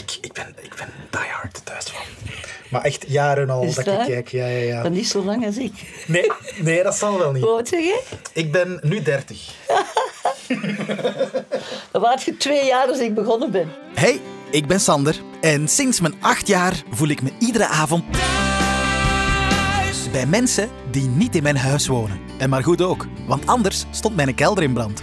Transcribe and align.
ik, 0.00 0.18
ik, 0.20 0.32
ben, 0.32 0.54
ik 0.60 0.74
ben 0.76 0.88
diehard 1.10 1.60
thuis 1.64 1.84
van. 1.84 2.02
Maar 2.70 2.82
echt 2.82 3.04
jaren 3.08 3.50
al 3.50 3.62
Is 3.62 3.74
dat 3.74 3.84
dat? 3.84 4.00
ik 4.00 4.06
kijk. 4.06 4.28
Ja, 4.28 4.46
ja, 4.46 4.58
ja. 4.58 4.82
Dan 4.82 4.92
niet 4.92 5.08
zo 5.08 5.22
lang 5.24 5.46
als 5.46 5.56
ik. 5.56 5.72
Nee, 6.06 6.30
nee, 6.56 6.82
dat 6.82 6.96
zal 6.96 7.18
wel 7.18 7.32
niet. 7.32 7.44
Oud 7.44 7.68
zeg 7.68 7.80
je? 7.80 8.02
Ik 8.32 8.52
ben 8.52 8.78
nu 8.82 9.02
30. 9.02 9.38
Dan 11.92 12.02
was 12.02 12.24
je 12.24 12.36
twee 12.36 12.64
jaar 12.64 12.86
als 12.86 12.98
ik 12.98 13.14
begonnen 13.14 13.50
ben. 13.50 13.68
Hey, 13.94 14.20
ik 14.50 14.66
ben 14.66 14.80
Sander 14.80 15.20
en 15.40 15.68
sinds 15.68 16.00
mijn 16.00 16.14
acht 16.20 16.46
jaar 16.46 16.82
voel 16.90 17.08
ik 17.08 17.22
me 17.22 17.30
iedere 17.38 17.66
avond 17.66 18.04
thuis 18.12 20.10
bij 20.10 20.26
mensen 20.26 20.68
die 20.90 21.08
niet 21.08 21.36
in 21.36 21.42
mijn 21.42 21.56
huis 21.56 21.86
wonen. 21.86 22.20
En 22.38 22.48
maar 22.50 22.62
goed 22.62 22.82
ook, 22.82 23.06
want 23.26 23.46
anders 23.46 23.84
stond 23.90 24.16
mijn 24.16 24.34
kelder 24.34 24.62
in 24.62 24.72
brand. 24.72 25.02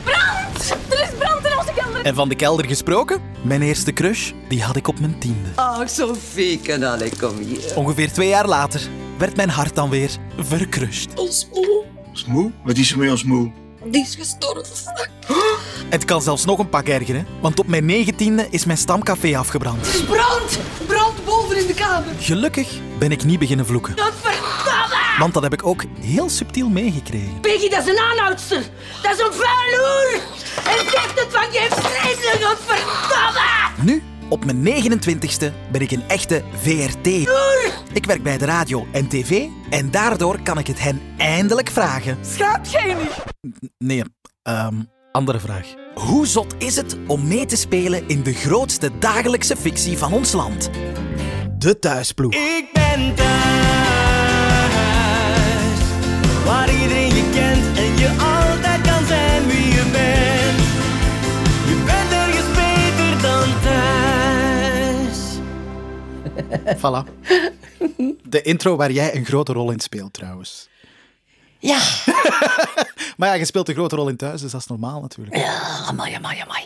Er 0.89 1.01
is 1.01 1.09
brand 1.17 1.45
in 1.45 1.57
onze 1.57 1.73
kelder. 1.75 1.96
En 2.07 2.15
van 2.15 2.29
de 2.29 2.35
kelder 2.35 2.65
gesproken, 2.65 3.21
mijn 3.41 3.61
eerste 3.61 3.93
crush, 3.93 4.31
die 4.49 4.63
had 4.63 4.75
ik 4.75 4.87
op 4.87 4.99
mijn 4.99 5.19
tiende. 5.19 5.49
Ach, 5.55 5.89
Sophie, 5.89 6.59
kanale, 6.59 7.09
kom 7.19 7.37
hier. 7.37 7.75
Ongeveer 7.75 8.11
twee 8.11 8.27
jaar 8.27 8.47
later 8.47 8.81
werd 9.17 9.35
mijn 9.35 9.49
hart 9.49 9.75
dan 9.75 9.89
weer 9.89 10.09
verkrust. 10.37 11.13
Ons 11.15 11.47
moe, 11.53 11.83
Smoe? 12.11 12.51
Wat 12.63 12.77
is 12.77 12.91
er 12.91 12.97
met 12.97 13.11
ons 13.11 13.23
moe? 13.23 13.51
die 13.85 14.01
is 14.01 14.15
gestorven. 14.15 14.93
Het 15.89 16.05
kan 16.05 16.21
zelfs 16.21 16.45
nog 16.45 16.59
een 16.59 16.69
pak 16.69 16.87
ergeren, 16.87 17.27
want 17.41 17.59
op 17.59 17.67
mijn 17.67 17.85
negentiende 17.85 18.47
is 18.49 18.65
mijn 18.65 18.77
stamcafé 18.77 19.37
afgebrand. 19.37 20.03
Brand! 20.07 20.59
Brand 20.87 21.25
boven 21.25 21.57
in 21.57 21.67
de 21.67 21.73
kamer. 21.73 22.13
Gelukkig 22.19 22.79
ben 22.99 23.11
ik 23.11 23.23
niet 23.23 23.39
beginnen 23.39 23.65
vloeken, 23.65 23.95
Dat! 23.95 24.26
Want 25.17 25.33
dat 25.33 25.43
heb 25.43 25.53
ik 25.53 25.65
ook 25.65 25.83
heel 25.99 26.29
subtiel 26.29 26.69
meegekregen. 26.69 27.39
Peggy, 27.41 27.69
dat 27.69 27.87
is 27.87 27.91
een 27.91 27.99
aanhoudster. 27.99 28.63
Dat 29.01 29.11
is 29.11 29.19
een 29.19 29.33
vuile 29.33 29.77
hoer. 29.77 30.21
En 30.73 30.89
zegt 30.89 31.19
het 31.19 31.27
van 31.29 31.51
je 31.51 31.67
vreselijk, 31.69 32.41
dat 32.41 32.57
verdamme! 32.65 33.83
Nu, 33.83 34.03
op 34.29 34.45
mijn 34.45 34.83
29ste, 34.83 35.71
ben 35.71 35.81
ik 35.81 35.91
een 35.91 36.03
echte 36.07 36.43
VRT. 36.61 37.07
Ik 37.93 38.05
werk 38.05 38.23
bij 38.23 38.37
de 38.37 38.45
radio 38.45 38.85
en 38.91 39.07
tv 39.07 39.45
en 39.69 39.91
daardoor 39.91 40.41
kan 40.41 40.57
ik 40.57 40.67
het 40.67 40.79
hen 40.79 41.01
eindelijk 41.17 41.69
vragen. 41.69 42.17
Niet? 42.19 43.71
Nee, 43.77 44.03
ehm, 44.43 44.75
andere 45.11 45.39
vraag. 45.39 45.65
Hoe 45.93 46.27
zot 46.27 46.55
is 46.57 46.75
het 46.75 46.97
om 47.07 47.27
mee 47.27 47.45
te 47.45 47.55
spelen 47.55 48.07
in 48.07 48.23
de 48.23 48.33
grootste 48.33 48.91
dagelijkse 48.99 49.55
fictie 49.57 49.97
van 49.97 50.13
ons 50.13 50.31
land? 50.31 50.69
De 51.57 51.79
thuisploeg. 51.79 52.33
Ik 52.33 52.69
ben 52.73 53.15
thuis, 53.15 53.96
waar 56.47 56.71
iedereen 56.73 57.15
je 57.15 57.29
kent 57.33 57.77
en 57.77 57.97
je 57.97 58.09
altijd 58.09 58.81
kan 58.81 59.05
zijn 59.05 59.47
wie 59.47 59.67
je 59.67 59.83
bent. 59.91 60.59
Je 61.69 61.75
bent 61.85 62.11
ergens 62.11 62.49
beter 62.61 63.11
dan 63.21 63.49
thuis. 63.61 65.19
Voilà. 66.81 67.03
De 68.23 68.41
intro 68.41 68.75
waar 68.75 68.91
jij 68.91 69.15
een 69.15 69.25
grote 69.25 69.53
rol 69.53 69.71
in 69.71 69.79
speelt, 69.79 70.13
trouwens. 70.13 70.69
Ja, 71.59 71.79
Maar 73.17 73.29
ja, 73.29 73.33
je 73.33 73.45
speelt 73.45 73.69
een 73.69 73.75
grote 73.75 73.95
rol 73.95 74.07
in 74.07 74.17
thuis, 74.17 74.41
dus 74.41 74.51
dat 74.51 74.61
is 74.61 74.67
normaal 74.67 75.01
natuurlijk. 75.01 75.37
ja, 75.37 75.61
amai, 75.87 76.13
amai, 76.13 76.39
amai. 76.39 76.65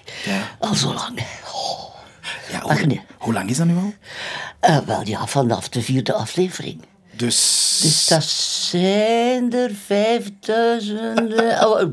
Al 0.59 0.73
zo 0.73 0.93
lang. 0.93 1.19
Oh. 1.53 1.95
Ja, 2.51 2.61
hoe, 2.61 3.01
hoe 3.17 3.33
lang 3.33 3.49
is 3.49 3.57
dat 3.57 3.67
nu 3.67 3.75
al? 3.75 3.93
Eh, 4.59 4.77
wel 4.77 5.07
ja, 5.07 5.27
vanaf 5.27 5.69
de 5.69 5.81
vierde 5.81 6.13
aflevering. 6.13 6.81
Dus... 7.25 7.79
Dus 7.81 8.07
dat 8.07 8.23
zijn 8.23 9.53
er 9.53 9.71
vijfduizenden... 9.85 11.67
Oh, 11.67 11.81
ik 11.81 11.91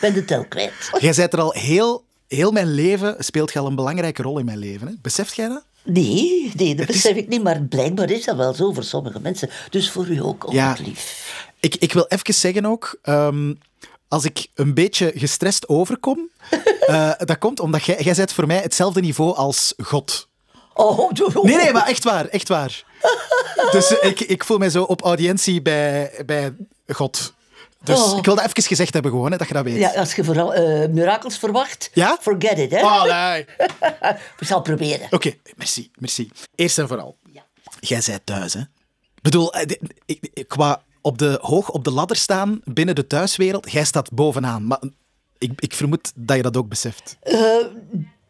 ben 0.00 0.14
de 0.14 0.24
tel 0.24 0.44
kwijt. 0.44 0.72
Jij 0.98 1.12
bent 1.16 1.32
er 1.32 1.40
al 1.40 1.52
heel, 1.52 2.04
heel 2.28 2.50
mijn 2.52 2.74
leven, 2.74 3.14
speelt 3.18 3.52
je 3.52 3.58
al 3.58 3.66
een 3.66 3.74
belangrijke 3.74 4.22
rol 4.22 4.38
in 4.38 4.44
mijn 4.44 4.58
leven. 4.58 4.86
Hè? 4.86 4.92
Beseft 5.02 5.36
jij 5.36 5.48
dat? 5.48 5.64
Nee, 5.82 6.52
nee, 6.56 6.74
dat 6.74 6.86
besef 6.86 7.16
ik 7.16 7.28
niet, 7.28 7.42
maar 7.42 7.62
blijkbaar 7.62 8.10
is 8.10 8.24
dat 8.24 8.36
wel 8.36 8.54
zo 8.54 8.72
voor 8.72 8.84
sommige 8.84 9.20
mensen. 9.20 9.50
Dus 9.70 9.90
voor 9.90 10.06
u 10.08 10.22
ook, 10.22 10.46
oh, 10.46 10.54
Ja. 10.54 10.76
lief. 10.84 11.32
Ik, 11.60 11.74
ik 11.76 11.92
wil 11.92 12.04
even 12.08 12.34
zeggen 12.34 12.66
ook, 12.66 12.98
ehm, 13.02 13.54
als 14.08 14.24
ik 14.24 14.46
een 14.54 14.74
beetje 14.74 15.12
gestrest 15.14 15.68
overkom, 15.68 16.28
eh, 16.86 17.10
dat 17.18 17.38
komt 17.38 17.60
omdat 17.60 17.84
jij, 17.84 18.02
jij 18.02 18.14
bent 18.14 18.32
voor 18.32 18.46
mij 18.46 18.58
hetzelfde 18.60 19.00
niveau 19.00 19.34
als 19.36 19.74
God. 19.82 20.28
Oh, 20.74 21.12
doe- 21.12 21.30
Nee, 21.42 21.56
nee, 21.56 21.72
maar 21.72 21.86
echt 21.86 22.04
waar, 22.04 22.26
echt 22.26 22.48
waar. 22.48 22.84
Dus 23.70 23.98
eh, 23.98 24.08
ik, 24.10 24.20
ik 24.20 24.44
voel 24.44 24.58
mij 24.58 24.70
zo 24.70 24.82
op 24.82 25.02
audiëntie 25.02 25.62
bij, 25.62 26.12
bij 26.26 26.54
God. 26.88 27.32
Dus 27.82 27.98
Oh. 28.02 28.18
ik 28.18 28.24
wil 28.24 28.34
dat 28.34 28.44
even 28.44 28.62
gezegd 28.62 28.92
hebben 28.92 29.10
gewoon, 29.12 29.30
hè, 29.32 29.36
dat 29.38 29.48
je 29.48 29.54
dat 29.54 29.64
weet. 29.64 29.76
Ja, 29.76 29.90
als 29.94 30.14
je 30.14 30.24
vooral 30.24 30.54
eh, 30.54 30.88
mirakels 30.88 31.38
verwacht, 31.38 31.90
Ja? 31.92 32.18
forget 32.20 32.58
it, 32.58 32.70
hè. 32.70 32.80
Oh, 32.82 33.02
nee. 33.32 33.46
Ik 34.38 34.46
zal 34.46 34.60
proberen. 34.62 35.06
Oké, 35.10 35.34
merci, 35.56 35.90
merci. 35.98 36.30
Eerst 36.54 36.78
en 36.78 36.88
vooral, 36.88 37.16
jij 37.80 38.02
bent 38.06 38.26
thuis, 38.26 38.52
hè? 38.54 38.60
Ik 38.60 39.22
bedoel, 39.22 39.52
eh, 39.54 39.76
qua 40.46 40.82
op 41.00 41.18
de, 41.18 41.38
hoog 41.40 41.68
op 41.70 41.84
de 41.84 41.90
ladder 41.90 42.16
staan 42.16 42.60
binnen 42.64 42.94
de 42.94 43.06
thuiswereld, 43.06 43.72
jij 43.72 43.84
staat 43.84 44.12
bovenaan. 44.12 44.66
Maar 44.66 44.80
ik, 45.38 45.52
ik 45.56 45.74
vermoed 45.74 46.12
dat 46.14 46.36
je 46.36 46.42
dat 46.42 46.56
ook 46.56 46.68
beseft. 46.68 47.16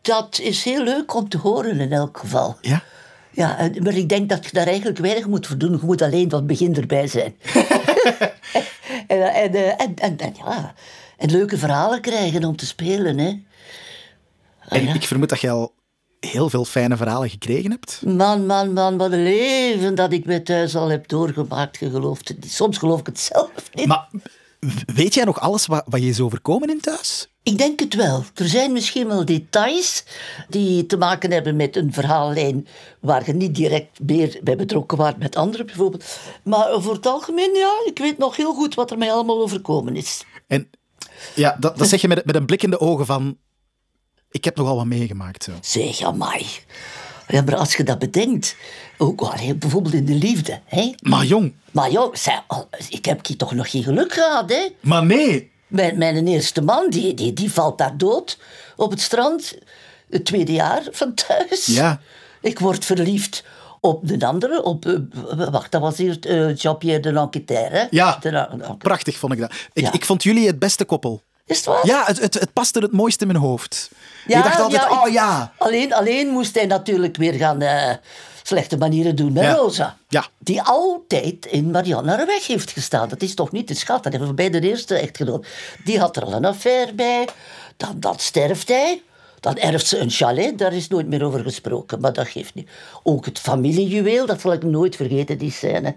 Dat 0.02 0.38
is 0.42 0.64
heel 0.64 0.82
leuk 0.82 1.14
om 1.14 1.28
te 1.28 1.38
horen 1.38 1.80
in 1.80 1.92
elk 1.92 2.18
geval. 2.18 2.56
Ja? 2.60 2.82
Ja, 3.34 3.58
en- 3.58 3.82
maar 3.82 3.94
ik 3.96 4.08
denk 4.08 4.28
dat 4.28 4.44
je 4.44 4.50
daar 4.52 4.66
eigenlijk 4.66 4.98
weinig 4.98 5.26
moet 5.26 5.46
voor 5.46 5.58
doen. 5.58 5.70
Je 5.72 5.78
moet 5.82 6.02
alleen 6.02 6.30
van 6.30 6.38
het 6.38 6.46
begin 6.48 6.74
erbij 6.76 7.06
zijn. 7.06 7.34
en, 9.06 9.34
en, 9.34 9.54
eh, 9.54 9.68
en, 9.80 9.94
en, 9.96 10.18
en 10.18 10.34
ja, 10.36 10.74
en 11.16 11.30
leuke 11.30 11.58
verhalen 11.58 12.00
krijgen 12.00 12.44
om 12.44 12.56
te 12.56 12.66
spelen, 12.66 13.18
hè. 13.18 13.42
Ah, 14.68 14.78
En 14.78 14.84
ja. 14.84 14.94
ik 14.94 15.02
vermoed 15.02 15.28
dat 15.28 15.40
jij 15.40 15.50
al 15.50 15.72
heel 16.20 16.50
veel 16.50 16.64
fijne 16.64 16.96
verhalen 16.96 17.30
gekregen 17.30 17.70
hebt. 17.70 18.02
Man, 18.06 18.46
man, 18.46 18.72
man, 18.72 18.96
wat 18.96 19.12
een 19.12 19.22
leven 19.22 19.94
dat 19.94 20.12
ik 20.12 20.24
met 20.24 20.44
thuis 20.44 20.76
al 20.76 20.88
heb 20.88 21.08
doorgemaakt. 21.08 21.78
Je 21.78 22.14
niet. 22.26 22.52
Soms 22.52 22.78
geloof 22.78 23.00
ik 23.00 23.06
het 23.06 23.20
zelf 23.20 23.50
niet. 23.72 23.86
Maar 23.86 24.08
weet 24.94 25.14
jij 25.14 25.24
nog 25.24 25.40
alles 25.40 25.66
wat, 25.66 25.82
wat 25.86 26.00
je 26.02 26.08
is 26.08 26.20
overkomen 26.20 26.68
in 26.70 26.80
thuis? 26.80 27.28
Ik 27.44 27.58
denk 27.58 27.80
het 27.80 27.94
wel. 27.94 28.24
Er 28.34 28.48
zijn 28.48 28.72
misschien 28.72 29.08
wel 29.08 29.24
details 29.24 30.04
die 30.48 30.86
te 30.86 30.96
maken 30.96 31.30
hebben 31.30 31.56
met 31.56 31.76
een 31.76 31.92
verhaallijn 31.92 32.66
waar 33.00 33.26
je 33.26 33.32
niet 33.32 33.54
direct 33.54 34.00
meer 34.00 34.40
bij 34.42 34.56
betrokken 34.56 34.98
was 34.98 35.12
met 35.18 35.36
anderen 35.36 35.66
bijvoorbeeld. 35.66 36.18
Maar 36.42 36.80
voor 36.82 36.94
het 36.94 37.06
algemeen, 37.06 37.54
ja, 37.54 37.72
ik 37.86 37.98
weet 37.98 38.18
nog 38.18 38.36
heel 38.36 38.54
goed 38.54 38.74
wat 38.74 38.90
er 38.90 38.98
mij 38.98 39.12
allemaal 39.12 39.42
overkomen 39.42 39.96
is. 39.96 40.24
En 40.46 40.70
ja, 41.34 41.56
dat, 41.60 41.78
dat 41.78 41.88
zeg 41.88 42.00
je 42.00 42.08
met, 42.08 42.24
met 42.24 42.34
een 42.34 42.46
blik 42.46 42.62
in 42.62 42.70
de 42.70 42.80
ogen 42.80 43.06
van... 43.06 43.38
Ik 44.30 44.44
heb 44.44 44.56
nogal 44.56 44.76
wat 44.76 44.86
meegemaakt. 44.86 45.44
Zo. 45.44 45.52
Zeg, 45.60 46.02
amai. 46.02 46.46
Ja, 47.28 47.42
maar 47.42 47.56
als 47.56 47.74
je 47.76 47.82
dat 47.82 47.98
bedenkt, 47.98 48.56
ook 48.98 49.34
bijvoorbeeld 49.58 49.94
in 49.94 50.04
de 50.04 50.14
liefde, 50.14 50.60
hè? 50.64 50.94
Maar 51.02 51.24
jong, 51.24 51.54
Maar 51.70 51.90
oh, 52.48 52.62
ik 52.88 53.04
heb 53.04 53.26
hier 53.26 53.36
toch 53.36 53.52
nog 53.54 53.70
geen 53.70 53.82
geluk 53.82 54.12
gehad, 54.12 54.50
hè? 54.50 54.68
maar 54.80 55.04
nee. 55.06 55.52
Mijn, 55.74 55.98
mijn 55.98 56.26
eerste 56.26 56.62
man, 56.62 56.90
die, 56.90 57.14
die, 57.14 57.32
die 57.32 57.52
valt 57.52 57.78
daar 57.78 57.96
dood 57.96 58.38
op 58.76 58.90
het 58.90 59.00
strand. 59.00 59.54
Het 60.10 60.24
tweede 60.24 60.52
jaar 60.52 60.82
van 60.90 61.14
thuis. 61.14 61.66
Ja. 61.66 62.00
Ik 62.40 62.58
word 62.58 62.84
verliefd 62.84 63.44
op 63.80 64.08
de 64.08 64.26
andere, 64.26 64.62
op... 64.62 64.86
eh, 64.86 65.48
wacht, 65.50 65.70
dat 65.72 65.80
was 65.80 65.96
hier 65.96 66.18
eh, 66.20 66.56
Jean-Pierre 66.56 67.00
de 67.00 67.12
Lanquetaire? 67.12 67.86
Ja, 67.90 68.18
De 68.20 68.48
prachtig 68.78 69.16
vond 69.16 69.32
ik 69.32 69.38
dat. 69.38 69.52
Ik, 69.72 69.82
Ja. 69.84 69.92
ik 69.92 70.04
vond 70.04 70.22
jullie 70.22 70.46
het 70.46 70.58
beste 70.58 70.84
koppel. 70.84 71.22
Is 71.46 71.56
het 71.56 71.66
waar? 71.66 71.86
Ja, 71.86 72.02
het, 72.06 72.20
het, 72.20 72.34
het 72.34 72.52
paste 72.52 72.78
het 72.78 72.92
mooiste 72.92 73.24
in 73.24 73.30
mijn 73.32 73.44
hoofd. 73.44 73.90
Ja, 74.26 74.38
ik 74.38 74.44
dacht 74.44 74.60
altijd, 74.60 74.82
ja, 74.82 75.02
oh 75.02 75.12
ja. 75.12 75.52
Alleen, 75.58 75.92
alleen 75.94 76.28
moest 76.28 76.54
hij 76.54 76.66
natuurlijk 76.66 77.16
weer 77.16 77.32
gaan 77.34 77.60
eh, 77.62 77.94
slechte 78.46 78.76
manieren 78.76 79.16
doen 79.16 79.32
met 79.32 79.42
Ja. 79.44 79.54
Rosa. 79.54 79.96
Ja. 80.08 80.26
Die 80.38 80.62
altijd 80.62 81.46
in 81.46 81.70
Marianne 81.70 82.26
weg 82.26 82.46
heeft 82.46 82.70
gestaan. 82.70 83.08
Dat 83.08 83.22
is 83.22 83.34
toch 83.34 83.52
niet 83.52 83.66
te 83.66 83.74
schat. 83.74 84.02
Dat 84.02 84.12
hebben 84.12 84.28
we 84.30 84.34
bij 84.34 84.50
de 84.50 84.60
eerste 84.60 84.94
echtgenoot. 84.94 85.46
Die 85.84 85.98
had 85.98 86.16
er 86.16 86.24
al 86.24 86.32
een 86.32 86.44
affaire 86.44 86.94
bij. 86.94 87.28
Dan, 87.76 88.00
dan 88.00 88.18
sterft 88.18 88.68
hij. 88.68 89.02
Dan 89.40 89.56
erft 89.56 89.86
ze 89.86 89.98
een 89.98 90.10
chalet. 90.10 90.58
Daar 90.58 90.72
is 90.72 90.88
nooit 90.88 91.06
meer 91.06 91.24
over 91.24 91.40
gesproken. 91.40 92.00
Maar 92.00 92.12
dat 92.12 92.28
geeft 92.28 92.54
niet. 92.54 92.68
Ook 93.02 93.24
het 93.24 93.38
familiejuweel. 93.38 94.26
Dat 94.26 94.40
zal 94.40 94.52
ik 94.52 94.62
nooit 94.62 94.96
vergeten, 94.96 95.38
die 95.38 95.52
scène. 95.52 95.94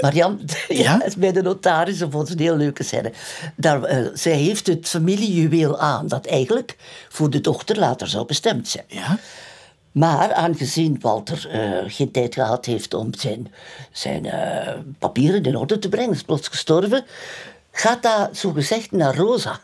Marianne, 0.00 0.38
ja? 0.68 0.76
ja? 0.76 1.04
is 1.04 1.16
bij 1.16 1.32
de 1.32 1.42
notaris. 1.42 1.98
Dat 1.98 2.10
vond 2.10 2.28
ze 2.28 2.32
een 2.32 2.40
heel 2.40 2.56
leuke 2.56 2.82
scène. 2.82 3.12
Daar, 3.56 3.82
eh, 3.82 4.06
zij 4.14 4.32
heeft 4.32 4.66
het 4.66 4.88
familiejuweel 4.88 5.78
aan. 5.78 6.06
Dat 6.06 6.26
eigenlijk 6.26 6.76
voor 7.08 7.30
de 7.30 7.40
dochter 7.40 7.78
later 7.78 8.08
zou 8.08 8.26
bestemd 8.26 8.68
zijn. 8.68 8.84
Ja? 8.88 9.18
Maar 9.92 10.32
aangezien 10.32 10.98
Walter 11.00 11.48
eh, 11.50 11.84
geen 11.86 12.10
tijd 12.10 12.34
gehad 12.34 12.66
heeft 12.66 12.94
om 12.94 13.14
zijn, 13.14 13.52
zijn 13.92 14.26
eh, 14.26 14.74
papieren 14.98 15.42
in 15.42 15.56
orde 15.56 15.78
te 15.78 15.88
brengen, 15.88 16.14
is 16.14 16.22
plots 16.22 16.48
gestorven, 16.48 17.04
gaat 17.70 18.02
dat 18.02 18.36
zogezegd 18.36 18.90
naar 18.92 19.16
Rosa. 19.16 19.60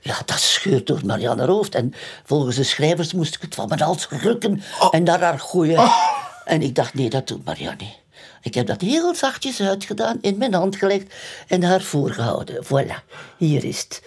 Ja, 0.00 0.16
dat 0.24 0.40
scheurt 0.40 0.86
door 0.86 1.00
Marianne 1.04 1.46
hoofd. 1.46 1.74
En 1.74 1.94
volgens 2.24 2.56
de 2.56 2.62
schrijvers 2.62 3.12
moest 3.12 3.34
ik 3.34 3.40
het 3.40 3.54
van 3.54 3.68
mijn 3.68 3.80
hals 3.80 4.08
rukken 4.08 4.62
en 4.90 5.02
naar 5.02 5.20
haar 5.20 5.38
gooien. 5.38 5.90
En 6.44 6.62
ik 6.62 6.74
dacht, 6.74 6.94
nee, 6.94 7.10
dat 7.10 7.28
doet 7.28 7.44
Marianne 7.44 7.76
niet. 7.78 7.98
Ik 8.42 8.54
heb 8.54 8.66
dat 8.66 8.80
heel 8.80 9.14
zachtjes 9.14 9.60
uitgedaan, 9.60 10.18
in 10.20 10.38
mijn 10.38 10.54
hand 10.54 10.76
gelegd 10.76 11.14
en 11.48 11.62
haar 11.62 11.80
voorgehouden. 11.80 12.64
Voilà, 12.64 13.04
hier 13.36 13.64
is 13.64 13.78
het. 13.80 14.02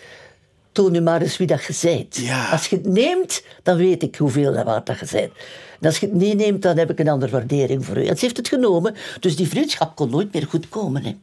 Toon 0.72 0.96
u 0.96 1.00
maar 1.00 1.22
eens 1.22 1.38
wie 1.38 1.48
dat 1.48 1.64
je 1.64 1.76
bent. 1.82 2.16
Ja. 2.16 2.50
Als 2.50 2.68
je 2.68 2.76
het 2.76 2.86
neemt, 2.86 3.44
dan 3.64 3.78
weet 3.78 4.04
ik 4.04 4.16
hoeveel 4.16 4.54
dat 4.54 4.66
waard 4.66 4.86
dat 4.86 5.00
je 5.00 5.08
bent. 5.12 5.32
En 5.80 5.88
als 5.88 5.98
je 6.00 6.06
het 6.06 6.16
niet 6.16 6.38
neemt, 6.38 6.62
dan 6.62 6.78
heb 6.78 6.90
ik 6.90 7.00
een 7.00 7.10
andere 7.10 7.32
waardering 7.32 7.86
voor 7.86 7.98
u. 7.98 8.06
En 8.06 8.18
ze 8.18 8.26
heeft 8.26 8.38
het 8.38 8.48
genomen, 8.48 8.96
dus 9.20 9.36
die 9.36 9.48
vriendschap 9.48 9.96
kon 9.96 10.10
nooit 10.10 10.34
meer 10.34 10.46
goed 10.48 10.70
komen. 10.70 11.04
Hè. 11.04 11.16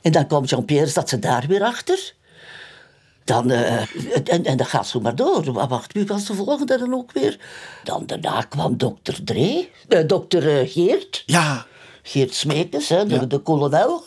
En 0.00 0.12
dan 0.12 0.26
kwam 0.26 0.44
Jean-Pierre, 0.44 0.90
zat 0.90 1.08
ze 1.08 1.18
daar 1.18 1.44
weer 1.48 1.62
achter. 1.62 2.14
Dan, 3.24 3.50
eh, 3.50 3.80
en, 4.24 4.44
en 4.44 4.56
dat 4.56 4.66
gaat 4.66 4.86
zo 4.86 5.00
maar 5.00 5.16
door. 5.16 5.52
Wacht, 5.52 5.92
wie 5.92 6.06
was 6.06 6.26
de 6.26 6.34
volgende 6.34 6.78
dan 6.78 6.94
ook 6.94 7.12
weer? 7.12 7.38
Dan 7.84 8.06
daarna 8.06 8.40
kwam 8.40 8.76
dokter 8.76 9.24
Dree, 9.24 9.70
eh, 9.88 10.06
dokter 10.06 10.60
eh, 10.60 10.70
Geert. 10.72 11.22
Ja. 11.26 11.66
Geert 12.02 12.34
Smeekens, 12.34 12.88
hè, 12.88 13.06
de, 13.06 13.26
de 13.26 13.38
kolonel. 13.38 14.04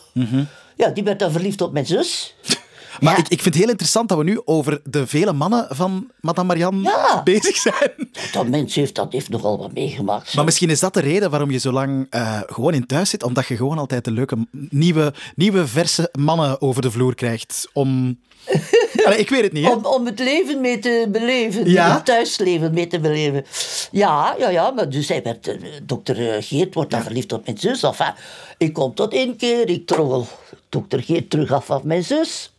Ja, 0.76 0.88
die 0.88 1.04
werd 1.04 1.18
dan 1.18 1.32
verliefd 1.32 1.60
op 1.60 1.72
mijn 1.72 1.86
zus. 1.86 2.34
Maar 3.00 3.12
Ja. 3.12 3.18
ik, 3.18 3.28
ik 3.28 3.40
vind 3.42 3.54
het 3.54 3.62
heel 3.62 3.68
interessant 3.72 4.08
dat 4.08 4.18
we 4.18 4.24
nu 4.24 4.40
over 4.44 4.80
de 4.84 5.06
vele 5.06 5.32
mannen 5.32 5.66
van 5.70 6.10
Madame 6.20 6.46
Marianne 6.48 6.82
Ja. 6.82 7.20
bezig 7.24 7.56
zijn. 7.56 7.92
Dat 8.32 8.48
mens 8.48 8.74
heeft, 8.74 8.94
dat 8.94 9.12
heeft 9.12 9.28
nogal 9.28 9.58
wat 9.58 9.72
meegemaakt. 9.72 10.34
Maar 10.34 10.44
misschien 10.44 10.70
is 10.70 10.80
dat 10.80 10.94
de 10.94 11.00
reden 11.00 11.30
waarom 11.30 11.50
je 11.50 11.58
zo 11.58 11.72
lang 11.72 12.06
eh, 12.10 12.40
gewoon 12.46 12.74
in 12.74 12.86
thuis 12.86 13.10
zit. 13.10 13.22
Omdat 13.22 13.46
je 13.46 13.56
gewoon 13.56 13.78
altijd 13.78 14.04
de 14.04 14.10
leuke, 14.10 14.36
nieuwe, 14.70 15.12
nieuwe 15.36 15.66
verse 15.66 16.08
mannen 16.18 16.60
over 16.60 16.82
de 16.82 16.90
vloer 16.90 17.14
krijgt. 17.14 17.68
Om... 17.72 18.18
Allee, 19.04 19.18
ik 19.18 19.28
weet 19.28 19.42
het 19.42 19.52
niet, 19.52 19.64
hè? 19.64 19.72
Om, 19.72 19.84
om 19.84 20.06
het 20.06 20.18
leven 20.18 20.60
mee 20.60 20.78
te 20.78 21.08
beleven, 21.12 21.70
Ja? 21.70 21.94
het 21.94 22.04
thuisleven 22.04 22.74
mee 22.74 22.86
te 22.86 23.00
beleven. 23.00 23.44
Ja, 23.90 24.34
ja, 24.38 24.48
ja, 24.50 24.70
maar 24.70 24.88
dus 24.90 25.08
hij 25.08 25.22
werd, 25.22 25.48
eh, 25.48 25.54
dokter 25.82 26.30
eh, 26.34 26.36
Geert 26.42 26.74
wordt 26.74 26.90
dan 26.90 27.02
verliefd 27.02 27.32
op 27.32 27.44
mijn 27.46 27.58
zus. 27.58 27.82
Enfin, 27.82 28.12
ik 28.58 28.72
kom 28.72 28.94
tot 28.94 29.12
één 29.12 29.36
keer, 29.36 29.68
ik 29.68 29.86
troggel 29.86 30.26
dokter 30.68 31.02
Geert 31.02 31.30
terug 31.30 31.52
af 31.52 31.66
van 31.66 31.80
mijn 31.84 32.04
zus. 32.04 32.52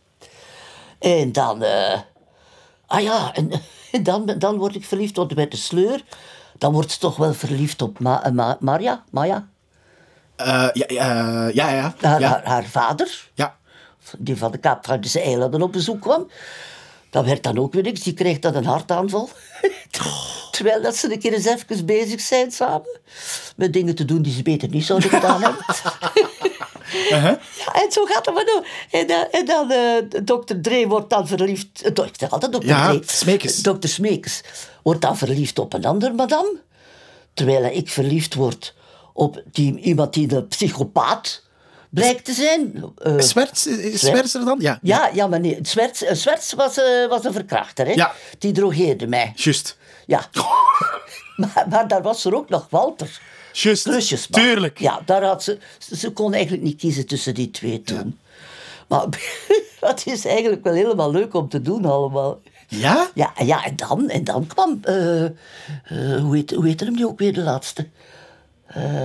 En 1.00 1.32
dan, 1.32 1.62
eh, 1.62 1.98
ah 2.86 3.02
ja, 3.02 3.32
en, 3.34 3.50
dan, 4.02 4.26
dan 4.38 4.56
word 4.56 4.74
ik 4.74 4.84
verliefd 4.84 5.18
op 5.18 5.34
met 5.34 5.50
de 5.50 5.56
sleur. 5.56 6.02
Dan 6.58 6.72
wordt 6.72 6.90
ze 6.92 6.98
toch 6.98 7.16
wel 7.16 7.34
verliefd 7.34 7.82
op 7.82 7.98
Ma, 7.98 8.24
eh, 8.24 8.32
Ma- 8.32 8.56
Maria, 8.60 9.04
Maya, 9.10 9.48
Eh, 10.36 10.68
ja, 10.72 10.84
ja, 10.88 11.48
ja, 11.48 11.70
ja. 11.70 11.94
haar, 12.00 12.20
ja. 12.20 12.28
haar, 12.28 12.44
haar 12.46 12.64
vader. 12.64 13.28
ja. 13.34 13.56
die 14.18 14.36
van 14.36 14.50
de 14.52 14.58
Kaapverdische 14.58 15.20
eilanden 15.20 15.62
op 15.62 15.72
bezoek 15.72 16.00
kwam. 16.00 16.30
Dat 17.10 17.24
werd 17.24 17.42
dan 17.42 17.58
ook 17.58 17.72
weer 17.72 17.82
niks. 17.82 18.00
Die 18.00 18.14
kreeg 18.14 18.38
dan 18.38 18.54
een 18.54 18.64
hartaanval. 18.64 19.28
Terwijl 20.50 20.82
dat 20.82 20.96
ze 20.96 21.12
een 21.12 21.18
keer 21.18 21.32
eens 21.32 21.44
even 21.46 21.86
bezig 21.86 22.20
zijn 22.20 22.50
samen. 22.50 22.98
Met 23.56 23.72
dingen 23.72 23.94
te 23.94 24.04
doen 24.04 24.22
die 24.22 24.32
ze 24.32 24.42
beter 24.42 24.68
niet 24.68 24.84
zouden 24.84 25.10
gedaan 25.10 25.42
hebben. 25.42 25.64
ja, 27.08 27.38
en 27.72 27.92
zo 27.92 28.04
gaat 28.04 28.26
het 28.26 28.34
maar 28.34 28.44
door. 28.44 28.66
En, 28.90 29.06
dan- 29.06 29.26
en 29.30 29.44
dan, 29.46 29.70
eh 29.70 30.22
dokter 30.24 30.60
Dree 30.60 30.88
wordt 30.88 31.10
dan 31.10 31.26
verliefd... 31.26 31.82
eh, 31.82 31.94
do- 31.94 32.02
ik 32.04 32.14
zeg 32.18 32.30
altijd 32.30 32.52
dokter 32.52 32.70
Ja, 32.70 32.86
Dree. 32.86 32.98
Dokter 33.62 33.88
Smeekens 33.88 34.40
wordt 34.82 35.00
dan 35.00 35.16
verliefd 35.18 35.58
op 35.58 35.72
een 35.72 35.84
ander 35.84 36.14
madame. 36.14 36.60
Terwijl 37.34 37.64
ik 37.64 37.88
verliefd 37.88 38.34
word 38.34 38.74
op 39.12 39.42
die, 39.52 39.78
iemand 39.80 40.14
die 40.14 40.34
een 40.34 40.48
psychopaat 40.48 41.42
blijkt 41.90 42.24
te 42.24 42.32
zijn. 42.32 42.84
Eh, 42.96 43.16
is 43.16 44.00
Swerts 44.00 44.34
er 44.34 44.44
dan? 44.44 44.56
Ja. 44.60 44.78
ja, 44.82 45.10
ja, 45.12 45.26
maar 45.26 45.40
nee. 45.40 45.58
Zwerts, 45.62 46.02
eh, 46.02 46.14
Zwerts 46.14 46.52
was, 46.52 46.78
eh, 46.78 47.08
was 47.08 47.24
een 47.24 47.32
verkrachter, 47.32 47.86
hè? 47.86 47.92
Ja. 47.92 48.12
Die 48.38 48.52
drogeerde 48.52 49.06
mij. 49.06 49.32
Juist. 49.36 49.76
Ja. 50.06 50.28
maar, 51.36 51.66
maar 51.70 51.88
daar 51.88 52.02
was 52.02 52.24
er 52.24 52.34
ook 52.36 52.48
nog 52.48 52.66
Walter. 52.70 53.20
Juist. 53.52 53.82
Klusjesman. 53.82 54.40
Tuurlijk. 54.40 54.78
Ja, 54.78 55.00
daar 55.04 55.24
had 55.24 55.42
ze, 55.42 55.58
ze, 55.92 56.10
kon 56.10 56.32
eigenlijk 56.34 56.62
niet 56.62 56.76
kiezen 56.78 57.06
tussen 57.06 57.34
die 57.34 57.50
twee 57.50 57.82
toen. 57.82 58.18
Maar 58.88 59.04
het 59.80 60.02
is 60.06 60.24
eigenlijk 60.26 60.64
wel 60.64 60.72
helemaal 60.74 61.10
leuk 61.10 61.34
om 61.34 61.48
te 61.48 61.62
doen 61.62 61.84
allemaal. 61.84 62.40
Ja? 62.68 63.10
Ja, 63.14 63.32
ja 63.44 63.64
en, 63.64 63.76
dan, 63.76 64.08
en 64.08 64.24
dan 64.24 64.46
kwam... 64.46 64.78
eh, 64.82 64.94
hoe, 66.20 66.30
heet, 66.36 66.50
hoe 66.50 66.66
heet 66.66 66.80
hem 66.80 66.94
nu 66.94 67.06
ook 67.06 67.18
weer, 67.18 67.32
de 67.32 67.40
laatste? 67.42 67.88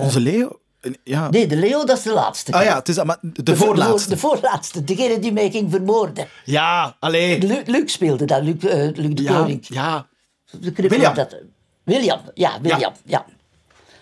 Onze 0.01 0.19
Leo? 0.19 0.59
Ja. 1.03 1.29
Nee, 1.29 1.47
de 1.47 1.55
Leo, 1.55 1.83
dat 1.83 1.97
is 1.97 2.03
de 2.03 2.13
laatste. 2.13 2.51
Ah 2.51 2.63
ja, 2.63 2.75
het 2.75 2.89
is, 2.89 3.03
maar 3.03 3.17
de, 3.21 3.43
De 3.43 3.55
voor- 3.55 3.65
voorlaatste. 3.67 4.09
De 4.09 4.17
voorlaatste, 4.17 4.83
degene 4.83 5.19
die 5.19 5.31
mij 5.31 5.51
ging 5.51 5.71
vermoorden. 5.71 6.27
Ja, 6.43 6.95
allee. 6.99 7.41
Luc, 7.47 7.61
Luc 7.65 7.91
speelde 7.91 8.25
dat, 8.25 8.43
Luc, 8.43 8.61
Luc 8.95 9.15
de 9.15 9.23
Ja, 9.23 9.37
Koning. 9.39 9.65
ja. 9.67 10.07
De 10.51 10.71
William. 10.75 11.13
Dat, 11.13 11.35
William, 11.83 12.19
ja, 12.33 12.61
William, 12.61 12.93
ja. 13.05 13.25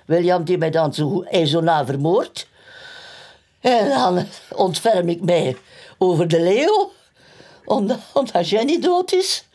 William 0.06 0.44
die 0.44 0.58
mij 0.58 0.70
dan 0.70 0.94
zo, 0.94 1.26
zo 1.46 1.62
na 1.62 1.86
vermoord. 1.86 2.48
En 3.60 3.90
dan 3.90 4.26
ontferm 4.50 5.10
ik 5.10 5.24
mij 5.24 5.58
over 5.98 6.28
de 6.28 6.42
Leo, 6.42 6.92
omdat, 7.66 8.00
omdat 8.14 8.50
Jenny 8.50 8.80
dood 8.80 9.14
is. 9.14 9.46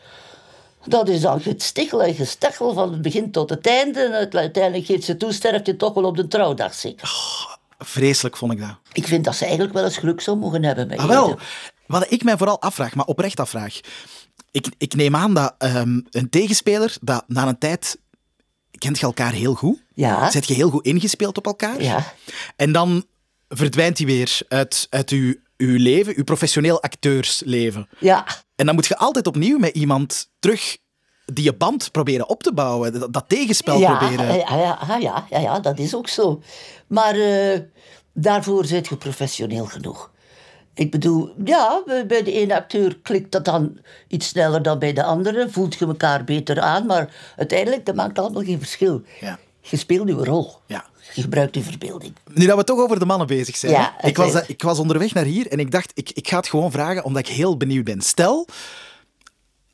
Dat 0.85 1.09
is 1.09 1.21
dan 1.21 1.41
gestichel 1.41 2.03
en 2.03 2.15
van 2.57 2.91
het 2.91 3.01
begin 3.01 3.31
tot 3.31 3.49
het 3.49 3.67
einde. 3.67 4.01
En 4.01 4.39
uiteindelijk 4.39 4.85
geeft 4.85 5.03
ze 5.03 5.17
toe, 5.17 5.33
sterft 5.33 5.65
je 5.65 5.75
toch 5.75 5.93
wel 5.93 6.03
op 6.03 6.15
de 6.15 6.27
trouwdag 6.27 6.73
zeker. 6.73 7.11
Vreselijk 7.77 8.37
vond 8.37 8.51
ik 8.51 8.59
dat. 8.59 8.75
Ik 8.93 9.07
vind 9.07 9.25
dat 9.25 9.35
ze 9.35 9.43
eigenlijk 9.43 9.73
wel 9.73 9.83
eens 9.83 9.97
geluk 9.97 10.21
zou 10.21 10.37
mogen 10.37 10.63
hebben 10.63 10.87
met 10.87 10.99
Ah, 10.99 11.05
wel. 11.05 11.37
Wat 11.85 12.11
ik 12.11 12.23
mij 12.23 12.37
vooral 12.37 12.61
afvraag, 12.61 12.95
maar 12.95 13.05
oprecht 13.05 13.39
afvraag. 13.39 13.79
Ik, 14.51 14.67
ik 14.77 14.95
neem 14.95 15.15
aan 15.15 15.33
dat 15.33 15.55
ehm, 15.57 15.99
een 16.09 16.29
tegenspeler, 16.29 16.97
dat 17.01 17.23
na 17.27 17.47
een 17.47 17.57
tijd 17.57 17.97
kent 18.79 18.99
je 18.99 19.05
elkaar 19.05 19.31
heel 19.31 19.53
goed. 19.53 19.83
Ja. 19.93 20.31
Zet 20.31 20.47
je 20.47 20.53
heel 20.53 20.69
goed 20.69 20.85
ingespeeld 20.85 21.37
op 21.37 21.45
elkaar. 21.45 21.81
Ja. 21.81 22.13
En 22.55 22.71
dan 22.71 23.05
verdwijnt 23.47 23.97
hij 23.97 24.07
weer 24.07 24.39
uit, 24.47 24.87
uit 24.89 25.09
uw, 25.09 25.35
uw 25.57 25.77
leven, 25.77 26.13
uw 26.15 26.23
professioneel 26.23 26.81
acteursleven. 26.81 27.89
Ja, 27.99 28.25
En 28.55 28.65
dan 28.65 28.75
moet 28.75 28.87
je 28.87 28.97
altijd 28.97 29.27
opnieuw 29.27 29.57
met 29.57 29.75
iemand 29.75 30.29
terug 30.39 30.77
die 31.25 31.43
je 31.43 31.53
band 31.53 31.91
proberen 31.91 32.29
op 32.29 32.43
te 32.43 32.53
bouwen. 32.53 32.99
Dat, 32.99 33.13
dat 33.13 33.25
tegenspel 33.27 33.79
ja, 33.79 33.97
proberen. 33.97 34.25
Ja, 34.25 34.33
ja, 34.33 34.79
ja, 34.87 34.97
ja, 34.97 35.25
ja, 35.29 35.39
ja, 35.39 35.59
dat 35.59 35.79
is 35.79 35.95
ook 35.95 36.07
zo. 36.07 36.41
Maar 36.87 37.15
eh, 37.15 37.59
daarvoor 38.13 38.65
zit 38.65 38.87
je 38.87 38.97
professioneel 38.97 39.65
genoeg. 39.65 40.11
Ik 40.79 40.91
bedoel, 40.91 41.33
ja, 41.45 41.83
bij 42.07 42.23
de 42.23 42.31
ene 42.31 42.55
acteur 42.55 42.97
klikt 43.01 43.31
dat 43.31 43.45
dan 43.45 43.77
iets 44.07 44.27
sneller 44.27 44.61
dan 44.61 44.79
bij 44.79 44.93
de 44.93 45.03
andere. 45.03 45.49
Voelt 45.49 45.75
je 45.75 45.85
elkaar 45.85 46.23
beter 46.23 46.59
aan, 46.59 46.85
maar 46.85 47.13
uiteindelijk, 47.35 47.85
dat 47.85 47.95
maakt 47.95 48.19
allemaal 48.19 48.43
geen 48.43 48.59
verschil. 48.59 49.01
Ja. 49.19 49.39
Je 49.61 49.77
speelt 49.77 50.07
je 50.07 50.13
rol. 50.13 50.55
Ja. 50.65 50.85
Je 51.13 51.21
gebruikt 51.21 51.55
je 51.55 51.61
verbeelding. 51.61 52.13
Nu 52.33 52.45
dat 52.45 52.57
we 52.57 52.63
toch 52.63 52.79
over 52.79 52.99
de 52.99 53.05
mannen 53.05 53.27
bezig 53.27 53.55
zijn. 53.55 53.71
Ja, 53.71 53.93
ik, 54.01 54.17
was, 54.17 54.35
oké. 54.35 54.43
ik 54.47 54.61
was 54.61 54.79
onderweg 54.79 55.13
naar 55.13 55.23
hier 55.23 55.47
en 55.47 55.59
ik 55.59 55.71
dacht, 55.71 55.91
ik, 55.93 56.11
ik 56.13 56.27
ga 56.27 56.37
het 56.37 56.47
gewoon 56.47 56.71
vragen 56.71 57.03
omdat 57.03 57.27
ik 57.27 57.33
heel 57.35 57.57
benieuwd 57.57 57.85
ben. 57.85 58.01
Stel, 58.01 58.47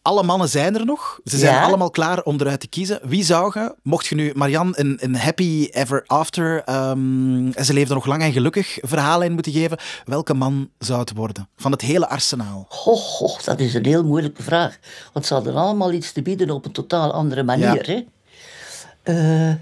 alle 0.05 0.23
mannen 0.23 0.49
zijn 0.49 0.75
er 0.75 0.85
nog. 0.85 1.19
Ze 1.23 1.37
zijn 1.37 1.53
Ja. 1.53 1.63
allemaal 1.63 1.89
klaar 1.89 2.23
om 2.23 2.39
eruit 2.39 2.59
te 2.59 2.67
kiezen. 2.67 2.99
Wie 3.03 3.23
zou 3.23 3.59
je, 3.59 3.75
mocht 3.83 4.05
je 4.07 4.15
nu 4.15 4.31
Marianne 4.35 4.79
een, 4.79 4.97
een 5.01 5.15
happy 5.15 5.67
ever 5.71 6.03
after, 6.07 6.63
ehm, 6.63 7.51
en 7.51 7.65
ze 7.65 7.73
leefde 7.73 7.93
nog 7.93 8.05
lang 8.05 8.21
en 8.21 8.31
gelukkig, 8.31 8.77
verhaal 8.81 9.21
in 9.21 9.31
moeten 9.31 9.51
geven, 9.51 9.77
welke 10.05 10.33
man 10.33 10.69
zou 10.79 10.99
het 10.99 11.13
worden? 11.15 11.49
Van 11.55 11.71
het 11.71 11.81
hele 11.81 12.07
arsenaal. 12.09 12.65
Goh, 12.69 12.97
goh, 12.97 13.39
dat 13.43 13.59
is 13.59 13.73
een 13.73 13.85
heel 13.85 14.03
moeilijke 14.03 14.43
vraag. 14.43 14.77
Want 15.13 15.25
ze 15.25 15.33
hadden 15.33 15.55
allemaal 15.55 15.91
iets 15.91 16.11
te 16.11 16.21
bieden 16.21 16.49
op 16.49 16.65
een 16.65 16.71
totaal 16.71 17.11
andere 17.11 17.43
manier. 17.43 17.85
Hè? 17.87 18.03
Eh, 19.49 19.55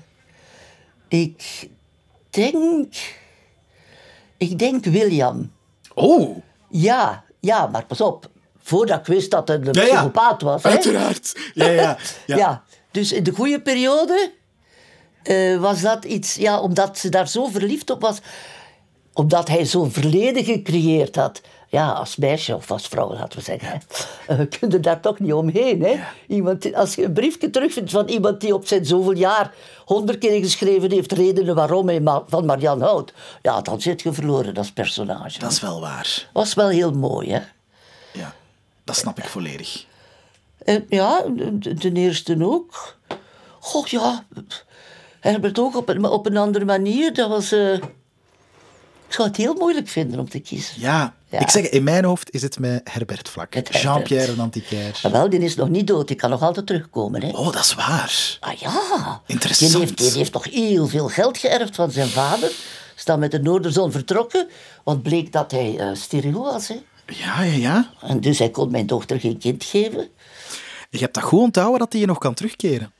ik 1.07 1.69
denk... 2.29 2.93
Ik 4.37 4.59
denk 4.59 4.85
William. 4.85 5.51
Oh, 5.93 6.37
Ja, 6.69 7.23
ja, 7.39 7.67
maar 7.67 7.85
pas 7.85 8.01
op. 8.01 8.31
Voordat 8.63 8.99
ik 8.99 9.05
wist 9.05 9.31
dat 9.31 9.47
het 9.47 9.67
een 9.67 9.73
Ja, 9.73 9.83
psychopaat 9.83 10.41
was. 10.41 10.63
Uiteraard. 10.63 11.35
Ja, 11.53 11.67
ja, 11.67 11.97
Ja. 12.25 12.35
ja. 12.35 12.63
dus 12.91 13.11
in 13.11 13.23
de 13.23 13.31
goede 13.31 13.61
periode 13.61 14.31
eh, 15.23 15.59
was 15.59 15.81
dat 15.81 16.05
iets... 16.05 16.35
Ja, 16.35 16.59
omdat 16.59 16.97
ze 16.97 17.09
daar 17.09 17.27
zo 17.27 17.45
verliefd 17.45 17.89
op 17.89 18.01
was. 18.01 18.17
Omdat 19.13 19.47
hij 19.47 19.65
zo'n 19.65 19.91
verleden 19.91 20.43
gecreëerd 20.43 21.15
had. 21.15 21.41
Ja, 21.67 21.91
als 21.91 22.15
meisje 22.15 22.55
of 22.55 22.71
als 22.71 22.87
vrouw, 22.87 23.13
laten 23.13 23.37
we 23.39 23.43
zeggen. 23.43 23.81
hè. 24.27 24.43
Je 24.59 24.79
daar 24.79 24.99
toch 24.99 25.19
niet 25.19 25.33
omheen. 25.33 25.83
Hè? 25.83 25.95
Iemand, 26.27 26.73
als 26.73 26.95
je 26.95 27.03
een 27.03 27.13
briefje 27.13 27.49
terugvindt 27.49 27.91
van 27.91 28.07
iemand 28.07 28.41
die 28.41 28.53
op 28.53 28.67
zijn 28.67 28.85
zoveel 28.85 29.15
jaar 29.15 29.53
honderd 29.85 30.17
keer 30.17 30.41
geschreven 30.43 30.91
heeft 30.91 31.11
redenen 31.11 31.55
waarom 31.55 31.87
hij 31.87 32.01
van 32.27 32.45
Marianne 32.45 32.83
houdt, 32.83 33.13
ja, 33.41 33.61
dan 33.61 33.81
zit 33.81 34.01
je 34.01 34.13
verloren 34.13 34.53
als 34.53 34.71
personage. 34.71 35.39
Dat 35.39 35.51
is 35.51 35.61
wel 35.61 35.81
waar. 35.81 36.29
was 36.33 36.53
wel 36.53 36.67
heel 36.69 36.91
mooi, 36.91 37.31
hè? 37.31 37.39
Dat 38.83 38.95
snap 38.95 39.17
ik 39.17 39.25
volledig. 39.25 39.85
En 40.65 40.85
ja, 40.89 41.23
de, 41.59 41.91
eerste 41.93 42.37
ook. 42.45 42.97
Goh, 43.59 43.85
ja. 43.87 44.25
Herbert 45.19 45.59
ook 45.59 45.75
op 45.75 45.89
een, 45.89 46.05
op 46.05 46.25
een 46.25 46.37
andere 46.37 46.65
manier. 46.65 47.13
Dat 47.13 47.29
was... 47.29 47.51
eh, 47.51 47.73
ik 49.07 49.19
zou 49.19 49.27
het 49.27 49.37
heel 49.37 49.53
moeilijk 49.53 49.87
vinden 49.87 50.19
om 50.19 50.29
te 50.29 50.39
kiezen. 50.39 50.75
Ja, 50.81 51.13
Ja. 51.29 51.39
ik 51.39 51.49
zeg, 51.49 51.69
in 51.69 51.83
mijn 51.83 52.05
hoofd 52.05 52.31
is 52.31 52.41
het 52.41 52.59
met 52.59 52.81
Herbert 52.91 53.29
Vlak. 53.29 53.53
Jean-Pierre 53.69 54.35
Nanticaire. 54.35 54.97
Maar 55.03 55.11
wel, 55.11 55.29
die 55.29 55.39
is 55.39 55.55
nog 55.55 55.69
niet 55.69 55.87
dood. 55.87 56.07
Die 56.07 56.15
kan 56.17 56.29
nog 56.29 56.41
altijd 56.41 56.67
terugkomen, 56.67 57.23
hè? 57.23 57.29
Oh, 57.29 57.45
dat 57.51 57.63
is 57.63 57.73
waar. 57.73 58.37
Ah 58.39 58.53
ja. 58.53 59.21
Interessant. 59.25 59.71
Die 59.71 59.79
heeft, 59.81 59.97
die 59.97 60.11
heeft 60.11 60.33
nog 60.33 60.43
heel 60.43 60.87
veel 60.87 61.07
geld 61.07 61.37
geërfd 61.37 61.75
van 61.75 61.91
zijn 61.91 62.07
vader. 62.09 62.51
Is 62.95 63.05
dan 63.05 63.19
met 63.19 63.31
de 63.31 63.39
Noorderzon 63.39 63.91
vertrokken. 63.91 64.47
Want 64.83 65.03
bleek 65.03 65.31
dat 65.31 65.51
hij 65.51 65.77
eh, 65.79 65.89
steriel 65.93 66.43
was, 66.43 66.67
hè? 66.67 66.75
Ja, 67.07 67.41
ja, 67.41 67.53
ja. 67.53 67.89
En 68.01 68.19
dus 68.19 68.39
hij 68.39 68.49
kon 68.49 68.71
mijn 68.71 68.87
dochter 68.87 69.19
geen 69.19 69.37
kind 69.37 69.63
geven. 69.63 70.09
Je 70.89 70.99
hebt 70.99 71.13
dat 71.13 71.23
goed 71.23 71.39
onthouden 71.41 71.79
dat 71.79 71.91
hij 71.91 72.01
je 72.01 72.07
nog 72.07 72.17
kan 72.17 72.33
terugkeren. 72.33 72.93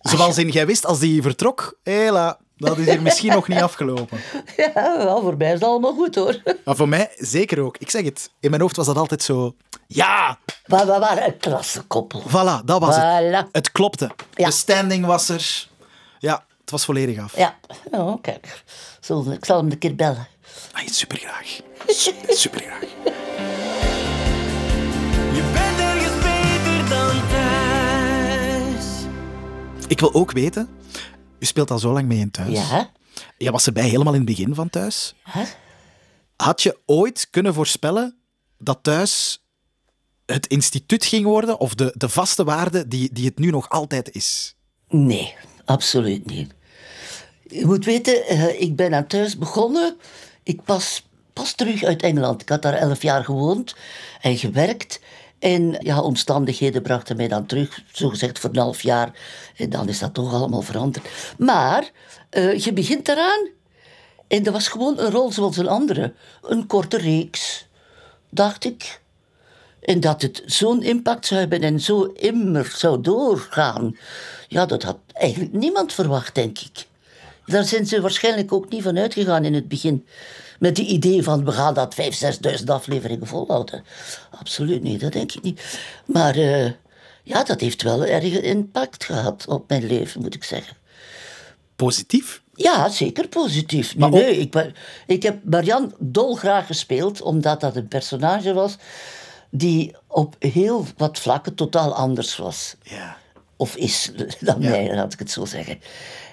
Zoals 0.00 0.38
in, 0.38 0.48
jij 0.48 0.66
wist, 0.66 0.86
als 0.86 0.98
die 0.98 1.22
vertrok, 1.22 1.78
hela, 1.82 2.38
dat 2.56 2.78
is 2.78 2.86
hier 2.86 3.02
misschien 3.02 3.32
nog 3.32 3.48
niet 3.48 3.60
afgelopen. 3.62 4.18
Ja, 4.56 4.96
wel, 4.96 5.20
voor 5.20 5.36
mij 5.36 5.46
is 5.46 5.52
het 5.52 5.64
allemaal 5.64 5.94
goed 5.94 6.14
hoor. 6.14 6.42
Maar 6.64 6.76
voor 6.76 6.88
mij 6.88 7.10
zeker 7.16 7.60
ook. 7.60 7.76
Ik 7.78 7.90
zeg 7.90 8.04
het, 8.04 8.30
in 8.40 8.50
mijn 8.50 8.62
hoofd 8.62 8.76
was 8.76 8.86
dat 8.86 8.96
altijd 8.96 9.22
zo... 9.22 9.54
Ja, 9.86 10.38
Maar 10.66 10.86
we 10.86 10.98
waren 10.98 11.24
een 11.24 11.36
klassenkoppel. 11.36 12.22
voilà, 12.28 12.64
dat 12.64 12.80
was 12.80 12.96
het. 12.96 13.04
Voilà. 13.46 13.50
Het 13.52 13.72
klopte. 13.72 14.10
Ja. 14.34 14.46
De 14.46 14.52
standing 14.52 15.06
was 15.06 15.28
er. 15.28 15.68
Ja, 16.18 16.44
het 16.60 16.70
was 16.70 16.84
volledig 16.84 17.18
af. 17.18 17.36
Ja, 17.36 17.56
oh, 17.90 18.20
kijk. 18.22 18.62
Zo, 19.00 19.30
ik 19.30 19.44
zal 19.44 19.56
hem 19.56 19.70
een 19.70 19.78
keer 19.78 19.94
bellen. 19.94 20.26
Ah, 20.72 20.86
super 20.86 21.18
graag. 21.18 21.60
Ik 29.88 30.00
wil 30.00 30.14
ook 30.14 30.32
weten, 30.32 30.68
u 31.38 31.44
speelt 31.44 31.70
al 31.70 31.78
zo 31.78 31.92
lang 31.92 32.06
mee 32.06 32.18
in 32.18 32.30
thuis. 32.30 32.68
Ja? 32.68 32.90
Je 33.38 33.50
was 33.50 33.66
erbij 33.66 33.88
helemaal 33.88 34.12
in 34.12 34.26
het 34.26 34.36
begin 34.36 34.54
van 34.54 34.70
thuis. 34.70 35.14
Had 36.36 36.62
je 36.62 36.78
ooit 36.86 37.28
kunnen 37.30 37.54
voorspellen 37.54 38.16
dat 38.58 38.78
thuis 38.82 39.44
het 40.26 40.46
instituut 40.46 41.04
ging 41.04 41.24
worden 41.24 41.60
of 41.60 41.74
de, 41.74 41.94
de 41.96 42.08
vaste 42.08 42.44
waarde 42.44 42.88
die, 42.88 43.12
die 43.12 43.24
het 43.24 43.38
nu 43.38 43.50
nog 43.50 43.68
altijd 43.68 44.14
is? 44.14 44.56
Nee, 44.88 45.34
absoluut 45.64 46.26
niet. 46.26 46.54
Je 47.48 47.66
moet 47.66 47.84
weten, 47.84 48.26
eh, 48.26 48.60
ik 48.60 48.76
ben 48.76 48.94
aan 48.94 49.06
thuis 49.06 49.38
begonnen. 49.38 49.96
Ik 50.42 50.62
pas, 50.62 51.06
pas 51.32 51.52
terug 51.52 51.82
uit 51.82 52.02
Engeland. 52.02 52.42
Ik 52.42 52.48
had 52.48 52.62
daar 52.62 52.74
elf 52.74 53.02
jaar 53.02 53.24
gewoond 53.24 53.76
en 54.20 54.36
gewerkt. 54.36 55.00
En 55.46 55.76
ja, 55.78 56.00
omstandigheden 56.00 56.82
brachten 56.82 57.16
mij 57.16 57.28
dan 57.28 57.46
terug, 57.46 57.82
zogezegd 57.92 58.38
voor 58.38 58.50
een 58.50 58.56
half 58.56 58.80
jaar. 58.82 59.10
En 59.56 59.70
dan 59.70 59.88
is 59.88 59.98
dat 59.98 60.14
toch 60.14 60.32
allemaal 60.32 60.62
veranderd. 60.62 61.08
Maar 61.38 61.90
eh, 62.30 62.58
je 62.58 62.72
begint 62.72 63.08
eraan 63.08 63.48
en 64.28 64.42
dat 64.42 64.52
was 64.52 64.68
gewoon 64.68 64.98
een 64.98 65.10
rol 65.10 65.32
zoals 65.32 65.56
een 65.56 65.68
andere. 65.68 66.12
Een 66.42 66.66
korte 66.66 66.96
reeks, 66.96 67.66
dacht 68.30 68.64
ik. 68.64 69.00
En 69.80 70.00
dat 70.00 70.22
het 70.22 70.42
zo'n 70.46 70.82
impact 70.82 71.26
zou 71.26 71.40
hebben 71.40 71.62
en 71.62 71.80
zo 71.80 72.02
immer 72.02 72.72
zou 72.76 73.00
doorgaan, 73.00 73.96
ja, 74.48 74.66
dat 74.66 74.82
had 74.82 74.98
eigenlijk 75.12 75.52
niemand 75.52 75.92
verwacht, 75.92 76.34
denk 76.34 76.58
ik. 76.58 76.86
Daar 77.44 77.64
zijn 77.64 77.86
ze 77.86 78.00
waarschijnlijk 78.00 78.52
ook 78.52 78.68
niet 78.68 78.82
van 78.82 78.98
uitgegaan 78.98 79.44
in 79.44 79.54
het 79.54 79.68
begin. 79.68 80.06
Met 80.58 80.76
die 80.76 80.86
idee 80.86 81.22
van 81.22 81.44
we 81.44 81.52
gaan 81.52 81.74
dat 81.74 81.94
5.000, 81.94 82.06
6.000 82.58 82.64
afleveringen 82.66 83.26
volhouden. 83.26 83.84
Absoluut 84.38 84.82
niet, 84.82 85.00
dat 85.00 85.12
denk 85.12 85.32
ik 85.32 85.42
niet. 85.42 85.78
Maar 86.06 86.34
eh, 86.36 86.70
ja, 87.22 87.44
dat 87.44 87.60
heeft 87.60 87.82
wel 87.82 88.04
erg 88.04 88.24
impact 88.40 89.04
gehad 89.04 89.44
op 89.48 89.68
mijn 89.68 89.86
leven, 89.86 90.20
moet 90.20 90.34
ik 90.34 90.44
zeggen. 90.44 90.76
Positief? 91.76 92.42
Ja, 92.54 92.88
zeker 92.88 93.28
positief. 93.28 93.96
Nee, 93.96 94.10
Maar 94.10 94.20
ook- 94.20 94.26
nee, 94.26 94.36
ik, 94.38 94.50
ben- 94.50 94.74
ik 95.06 95.22
heb 95.22 95.38
Marianne 95.44 95.90
dolgraag 95.98 96.66
gespeeld, 96.66 97.22
omdat 97.22 97.60
dat 97.60 97.76
een 97.76 97.88
personage 97.88 98.52
was 98.52 98.76
die 99.50 99.94
op 100.06 100.36
heel 100.38 100.86
wat 100.96 101.18
vlakken 101.18 101.54
totaal 101.54 101.94
anders 101.94 102.36
was. 102.36 102.74
Ja. 102.82 103.16
Of 103.56 103.76
is 103.76 104.10
dan 104.40 104.60
Ja. 104.60 104.70
mij, 104.70 104.94
laat 104.94 105.12
ik 105.12 105.18
het 105.18 105.30
zo 105.30 105.44
zeggen. 105.44 105.80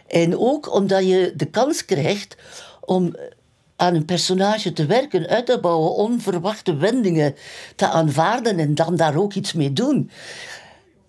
En 0.08 0.38
ook 0.38 0.74
omdat 0.74 1.08
je 1.08 1.34
de 1.36 1.46
kans 1.46 1.86
krijgt 1.86 2.36
om 2.82 3.16
aan 3.76 3.96
een 3.96 4.06
personage 4.06 4.74
te 4.74 4.86
werken, 4.86 5.28
uit 5.28 5.46
te 5.46 5.60
bouwen, 5.60 5.94
onverwachte 5.96 6.76
wendingen 6.76 7.36
te 7.76 7.88
aanvaarden 7.88 8.60
en 8.60 8.76
dan 8.76 8.96
daar 8.96 9.16
ook 9.16 9.34
iets 9.34 9.54
mee 9.54 9.74
doen. 9.74 10.10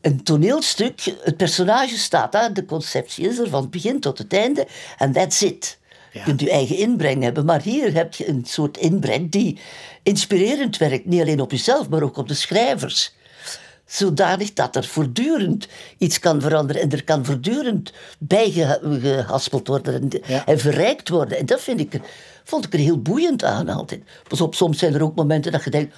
Een 0.00 0.22
toneelstuk, 0.22 1.14
het 1.22 1.36
personage 1.36 1.98
staat 1.98 2.32
daar, 2.32 2.52
de 2.52 2.64
conceptie 2.64 3.28
is 3.28 3.38
er 3.38 3.48
van 3.48 3.60
het 3.60 3.70
begin 3.70 4.00
tot 4.00 4.18
het 4.18 4.32
einde 4.32 4.66
en 4.98 5.12
that's 5.12 5.40
it. 5.40 5.78
Je 6.12 6.22
kunt 6.22 6.40
je 6.40 6.50
eigen 6.50 6.76
inbreng 6.76 7.22
hebben, 7.22 7.44
maar 7.44 7.62
hier 7.62 7.94
heb 7.94 8.14
je 8.14 8.28
een 8.28 8.44
soort 8.46 8.76
inbreng 8.76 9.30
die 9.30 9.58
inspirerend 10.02 10.76
werkt, 10.76 11.06
niet 11.06 11.20
alleen 11.20 11.40
op 11.40 11.50
jezelf, 11.50 11.88
maar 11.88 12.02
ook 12.02 12.16
op 12.16 12.28
de 12.28 12.34
schrijvers 12.34 13.14
zodanig 13.86 14.52
dat 14.52 14.76
er 14.76 14.84
voortdurend 14.84 15.68
iets 15.98 16.18
kan 16.18 16.40
veranderen 16.40 16.82
en 16.82 16.90
er 16.90 17.04
kan 17.04 17.24
voortdurend 17.24 17.92
bijgehaspeld 18.18 19.66
worden 19.66 19.94
en, 19.94 20.20
Ja. 20.26 20.46
en 20.46 20.58
verrijkt 20.58 21.08
worden. 21.08 21.38
En 21.38 21.46
dat 21.46 21.60
vind 21.60 21.80
ik 21.80 22.00
vond 22.44 22.64
ik 22.64 22.72
er 22.72 22.78
heel 22.78 23.02
boeiend 23.02 23.44
aan 23.44 23.68
altijd. 23.68 24.02
Pas 24.28 24.40
op, 24.40 24.54
soms 24.54 24.78
zijn 24.78 24.94
er 24.94 25.02
ook 25.02 25.14
momenten 25.14 25.52
dat 25.52 25.64
je 25.64 25.70
denkt... 25.70 25.96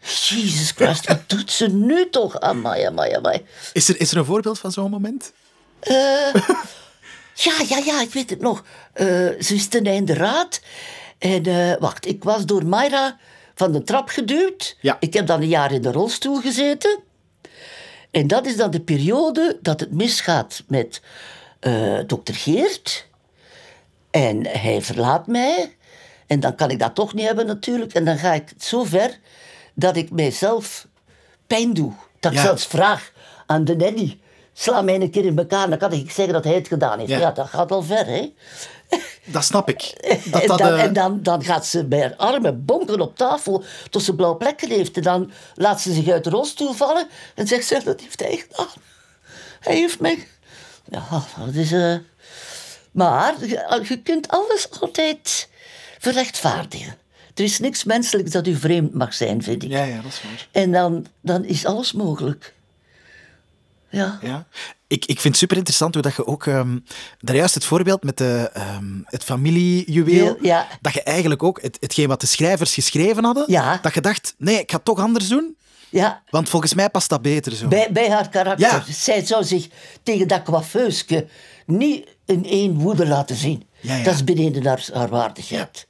Jesus 0.00 0.70
Christ, 0.70 1.06
wat 1.08 1.28
doet 1.30 1.52
ze 1.52 1.68
nu 1.68 2.10
toch? 2.10 2.40
Amai, 2.40 2.82
amai, 2.82 3.12
amai. 3.12 3.46
Is, 3.72 3.88
er, 3.88 4.00
is 4.00 4.10
er 4.10 4.16
een 4.16 4.24
voorbeeld 4.24 4.58
van 4.58 4.72
zo'n 4.72 4.90
moment? 4.90 5.32
Ja, 7.36 7.54
ja, 7.68 7.78
ja, 7.84 8.00
ik 8.00 8.12
weet 8.12 8.30
het 8.30 8.40
nog. 8.40 8.64
Eh, 8.92 9.06
ze 9.40 9.54
is 9.54 9.68
ten 9.68 9.86
einde 9.86 10.14
raad. 10.14 10.60
En 11.18 11.44
eh, 11.44 11.76
wacht, 11.78 12.06
ik 12.06 12.24
was 12.24 12.46
door 12.46 12.66
Mayra 12.66 13.18
van 13.54 13.72
de 13.72 13.82
trap 13.82 14.08
geduwd. 14.08 14.76
Ja. 14.80 14.96
Ik 15.00 15.12
heb 15.14 15.26
dan 15.26 15.40
een 15.40 15.48
jaar 15.48 15.72
in 15.72 15.82
de 15.82 15.92
rolstoel 15.92 16.40
gezeten. 16.40 16.98
En 18.10 18.26
dat 18.26 18.46
is 18.46 18.56
dan 18.56 18.70
de 18.70 18.80
periode 18.80 19.58
dat 19.62 19.80
het 19.80 19.92
misgaat 19.92 20.62
met 20.68 21.00
eh 21.60 21.98
dokter 22.06 22.34
Geert. 22.34 23.06
En 24.10 24.46
hij 24.46 24.82
verlaat 24.82 25.26
mij. 25.26 25.76
En 26.26 26.40
dan 26.40 26.54
kan 26.54 26.70
ik 26.70 26.78
dat 26.78 26.94
toch 26.94 27.14
niet 27.14 27.26
hebben 27.26 27.46
natuurlijk. 27.46 27.94
En 27.94 28.04
dan 28.04 28.18
ga 28.18 28.32
ik 28.32 28.52
zo 28.58 28.84
ver 28.84 29.18
dat 29.74 29.96
ik 29.96 30.10
mijzelf 30.10 30.86
pijn 31.46 31.74
doe. 31.74 31.92
Dat 32.20 32.32
ik 32.32 32.38
Ja. 32.38 32.44
zelfs 32.44 32.66
vraag 32.66 33.12
aan 33.46 33.64
de 33.64 33.76
nanny. 33.76 34.18
Sla 34.52 34.82
mij 34.82 34.94
een 34.94 35.10
keer 35.10 35.24
in 35.24 35.38
elkaar, 35.38 35.68
dan 35.68 35.78
kan 35.78 35.92
ik 35.92 36.10
zeggen 36.10 36.34
dat 36.34 36.44
hij 36.44 36.54
het 36.54 36.68
gedaan 36.68 36.98
heeft. 36.98 37.10
Ja. 37.10 37.18
Ja, 37.18 37.30
dat 37.30 37.48
gaat 37.48 37.72
al 37.72 37.82
ver, 37.82 38.06
hè. 38.06 38.32
Dat 39.24 39.44
snap 39.44 39.68
ik. 39.68 39.80
Dat, 40.30 40.40
en 40.42 40.48
dat, 40.48 40.58
dan, 40.58 40.68
eh, 40.72 40.82
en 40.82 40.92
dan, 40.92 41.22
dan 41.22 41.44
gaat 41.44 41.66
ze 41.66 41.84
bij 41.84 42.00
haar 42.00 42.16
armen 42.16 42.64
bonken 42.64 43.00
op 43.00 43.16
tafel 43.16 43.64
tot 43.90 44.02
ze 44.02 44.14
blauwe 44.14 44.36
plekken 44.36 44.68
heeft. 44.70 44.96
En 44.96 45.02
dan 45.02 45.30
laat 45.54 45.80
ze 45.80 45.92
zich 45.92 46.08
uit 46.08 46.24
de 46.24 46.30
rolstoel 46.30 46.72
vallen 46.72 47.08
en 47.34 47.46
zegt 47.46 47.66
ze, 47.66 47.80
dat 47.84 48.00
heeft 48.00 48.20
hij 48.20 48.36
gedaan. 48.48 48.66
Hij 49.60 49.74
heeft 49.76 50.00
mij... 50.00 50.26
Ja, 50.88 51.04
dat 51.44 51.54
is... 51.54 51.72
eh, 51.72 51.94
Maar 52.90 53.34
je, 53.40 53.80
je 53.88 54.02
kunt 54.02 54.28
alles 54.28 54.68
altijd 54.80 55.48
verrechtvaardigen. 55.98 56.96
Er 57.34 57.44
is 57.44 57.58
niks 57.58 57.84
menselijks 57.84 58.30
dat 58.30 58.46
u 58.46 58.54
vreemd 58.56 58.94
mag 58.94 59.14
zijn, 59.14 59.42
vind 59.42 59.62
ik. 59.62 59.70
Ja, 59.70 59.82
ja, 59.84 59.96
dat 60.00 60.12
is 60.12 60.22
waar. 60.22 60.48
En 60.52 60.72
dan, 60.72 61.06
dan 61.20 61.44
is 61.44 61.64
alles 61.64 61.92
mogelijk. 61.92 62.54
Ja. 63.90 64.18
Ja. 64.22 64.46
Ik, 64.86 65.04
ik 65.04 65.20
vind 65.20 65.24
het 65.24 65.36
super 65.36 65.56
interessant 65.56 65.94
hoe 65.94 66.02
dat 66.02 66.14
je 66.14 66.26
ook... 66.26 66.46
ehm 66.46 66.78
daar 67.20 67.36
juist 67.36 67.54
het 67.54 67.64
voorbeeld 67.64 68.04
met 68.04 68.18
de, 68.18 68.50
ehm, 68.52 68.84
het 69.04 69.24
familiejuweel... 69.24 70.36
Ja. 70.40 70.66
Dat 70.80 70.92
je 70.92 71.02
eigenlijk 71.02 71.42
ook 71.42 71.62
het, 71.62 71.76
hetgeen 71.80 72.08
wat 72.08 72.20
de 72.20 72.26
schrijvers 72.26 72.74
geschreven 72.74 73.24
hadden... 73.24 73.44
Ja. 73.46 73.78
Dat 73.82 73.94
je 73.94 74.00
dacht, 74.00 74.34
nee, 74.38 74.58
ik 74.58 74.70
ga 74.70 74.76
het 74.76 74.84
toch 74.84 74.98
anders 74.98 75.28
doen. 75.28 75.56
ja. 75.90 76.22
Want 76.30 76.48
volgens 76.48 76.74
mij 76.74 76.90
past 76.90 77.08
dat 77.08 77.22
beter 77.22 77.52
zo. 77.52 77.68
Bij, 77.68 77.88
bij 77.92 78.10
haar 78.10 78.28
karakter. 78.28 78.66
Ja. 78.66 78.84
Zij 78.92 79.26
zou 79.26 79.44
zich 79.44 79.68
tegen 80.02 80.28
dat 80.28 80.42
coiffeusje 80.42 81.26
niet 81.66 82.06
in 82.24 82.44
één 82.44 82.74
woede 82.74 83.06
laten 83.06 83.36
zien. 83.36 83.65
Ja, 83.80 83.96
ja. 83.96 84.04
Dat 84.04 84.14
is 84.14 84.24
beneden 84.24 84.66
haar, 84.66 84.88
haar 84.92 85.08
waardigheid. 85.08 85.86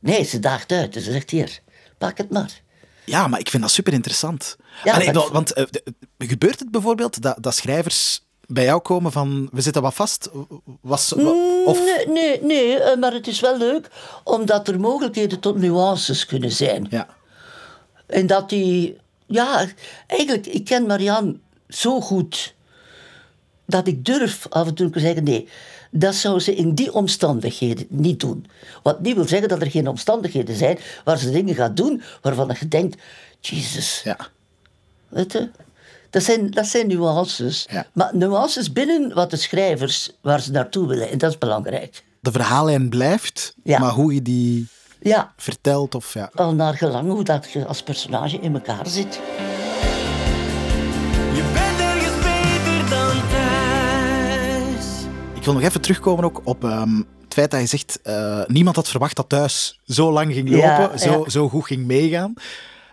Nee, 0.00 0.22
ze 0.24 0.38
daagt 0.38 0.72
uit. 0.72 0.94
Ze 0.94 1.00
zegt 1.00 1.30
hier, 1.30 1.60
pak 1.98 2.18
het 2.18 2.30
maar. 2.30 2.60
Ja, 3.04 3.26
maar 3.28 3.40
ik 3.40 3.48
vind 3.50 3.62
dat 3.62 3.72
super 3.72 3.92
interessant. 3.92 4.56
Ja, 4.84 4.92
Allee, 4.92 5.04
maar- 5.04 5.14
dat- 5.14 5.28
want 5.30 5.52
eh, 5.52 5.64
gebeurt 6.18 6.58
het 6.58 6.70
bijvoorbeeld 6.70 7.22
dat, 7.22 7.36
dat 7.42 7.54
schrijvers 7.54 8.24
bij 8.46 8.64
jou 8.64 8.80
komen 8.80 9.12
van 9.12 9.48
we 9.52 9.60
zitten 9.60 9.82
wat 9.82 9.94
vast? 9.94 10.30
Was, 10.80 11.10
wa- 11.16 11.62
of, 11.64 11.78
Nee, 11.84 12.06
nee, 12.08 12.42
nee, 12.42 12.78
eh, 12.80 12.98
maar 12.98 13.12
het 13.12 13.26
is 13.26 13.40
wel 13.40 13.58
leuk, 13.58 13.90
omdat 14.24 14.68
er 14.68 14.80
mogelijkheden 14.80 15.40
tot 15.40 15.56
nuances 15.58 16.26
kunnen 16.26 16.52
zijn. 16.52 16.86
ja. 16.90 17.08
En 18.06 18.26
dat 18.26 18.48
die, 18.48 18.96
ja, 19.26 19.66
eigenlijk, 20.06 20.46
ik 20.46 20.64
ken 20.64 20.86
Marianne 20.86 21.36
zo 21.68 22.00
goed 22.00 22.54
dat 23.66 23.86
ik 23.86 24.04
durf 24.04 24.46
af 24.48 24.66
en 24.66 24.74
toe 24.74 24.90
te 24.90 25.00
zeggen: 25.00 25.24
nee, 25.24 25.48
dat 25.98 26.14
zou 26.14 26.40
ze 26.40 26.54
in 26.54 26.74
die 26.74 26.92
omstandigheden 26.92 27.86
niet 27.88 28.20
doen. 28.20 28.46
Wat 28.82 29.00
niet 29.00 29.14
wil 29.14 29.28
zeggen 29.28 29.48
dat 29.48 29.60
er 29.60 29.70
geen 29.70 29.88
omstandigheden 29.88 30.56
zijn 30.56 30.78
waar 31.04 31.18
ze 31.18 31.30
dingen 31.30 31.54
gaat 31.54 31.76
doen 31.76 32.02
waarvan 32.22 32.56
je 32.60 32.68
denkt: 32.68 33.02
Jezus, 33.40 34.00
ja. 34.04 34.16
weet 35.08 35.32
je? 35.32 35.48
Dat 36.10 36.22
zijn, 36.22 36.50
dat 36.50 36.66
zijn 36.66 36.86
nuances. 36.88 37.66
Ja. 37.70 37.86
Maar 37.92 38.10
nuances 38.16 38.72
binnen 38.72 39.14
wat 39.14 39.30
de 39.30 39.36
schrijvers 39.36 40.10
waar 40.20 40.40
ze 40.40 40.50
naartoe 40.50 40.86
willen. 40.88 41.10
En 41.10 41.18
dat 41.18 41.30
is 41.30 41.38
belangrijk. 41.38 42.04
De 42.20 42.30
verhaallijn 42.32 42.88
blijft, 42.88 43.54
Ja. 43.62 43.78
maar 43.78 43.90
hoe 43.92 44.14
je 44.14 44.22
die 44.22 44.66
Ja, 45.00 45.32
vertelt 45.36 45.94
of 45.94 46.14
ja. 46.14 46.30
al 46.34 46.54
naar 46.54 46.74
gelang 46.74 47.10
hoe 47.10 47.24
dat 47.24 47.50
je 47.50 47.66
als 47.66 47.82
personage 47.82 48.38
in 48.38 48.54
elkaar 48.54 48.86
zit. 48.86 49.20
Wil 55.46 55.54
nog 55.54 55.62
even 55.62 55.80
terugkomen 55.80 56.24
ook 56.24 56.40
op 56.44 56.64
ehm, 56.64 56.96
het 56.96 57.34
feit 57.34 57.50
dat 57.50 57.60
je 57.60 57.66
zegt, 57.66 58.00
eh, 58.02 58.42
niemand 58.46 58.76
had 58.76 58.88
verwacht 58.88 59.16
dat 59.16 59.28
thuis 59.28 59.80
zo 59.86 60.12
lang 60.12 60.32
ging 60.32 60.48
lopen, 60.48 60.60
Ja, 60.66 60.96
zo, 60.96 61.22
ja. 61.24 61.28
zo 61.30 61.48
goed 61.48 61.64
ging 61.66 61.86
meegaan. 61.86 62.34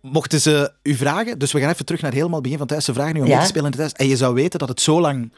Mochten 0.01 0.41
ze 0.41 0.71
u 0.83 0.95
vragen, 0.95 1.39
dus 1.39 1.51
we 1.51 1.59
gaan 1.59 1.69
even 1.69 1.85
terug 1.85 2.01
naar 2.01 2.11
helemaal 2.13 2.33
het 2.33 2.43
begin 2.43 2.57
van 2.57 2.67
thuis. 2.67 2.85
Ze 2.85 2.93
vragen 2.93 3.15
u 3.15 3.19
om 3.19 3.27
Ja. 3.27 3.39
te 3.39 3.45
spelen 3.45 3.71
in 3.71 3.77
thuis. 3.77 3.91
En 3.91 4.07
je 4.07 4.17
zou 4.17 4.33
weten 4.33 4.59
dat 4.59 4.69
het 4.69 4.81
zo 4.81 5.01
lang 5.01 5.31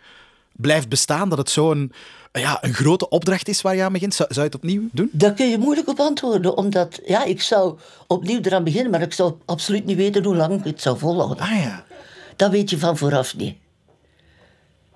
blijft 0.51 0.89
bestaan, 0.89 1.29
dat 1.29 1.37
het 1.37 1.49
zo'n 1.49 1.91
ja, 2.31 2.57
een 2.63 2.73
grote 2.73 3.09
opdracht 3.09 3.47
is 3.47 3.61
waar 3.61 3.75
je 3.75 3.83
aan 3.83 3.91
begint. 3.93 4.13
Zou, 4.13 4.29
zou 4.33 4.45
je 4.47 4.51
het 4.53 4.63
opnieuw 4.63 4.81
doen? 4.91 5.09
Daar 5.11 5.33
kun 5.33 5.49
je 5.49 5.57
moeilijk 5.57 5.87
op 5.87 5.99
antwoorden, 5.99 6.57
omdat 6.57 6.99
ja, 7.05 7.23
ik 7.23 7.41
zou 7.41 7.77
opnieuw 8.07 8.39
eraan 8.41 8.63
beginnen, 8.63 8.91
maar 8.91 9.01
ik 9.01 9.13
zou 9.13 9.33
absoluut 9.45 9.85
niet 9.85 9.97
weten 9.97 10.23
hoe 10.23 10.35
lang 10.35 10.59
ik 10.59 10.63
het 10.63 10.81
zou 10.81 10.97
volhouden. 10.97 11.39
Ah 11.45 11.61
ja. 11.61 11.83
Dat 12.35 12.51
weet 12.51 12.69
je 12.69 12.79
van 12.79 12.97
vooraf 12.97 13.35
niet. 13.35 13.55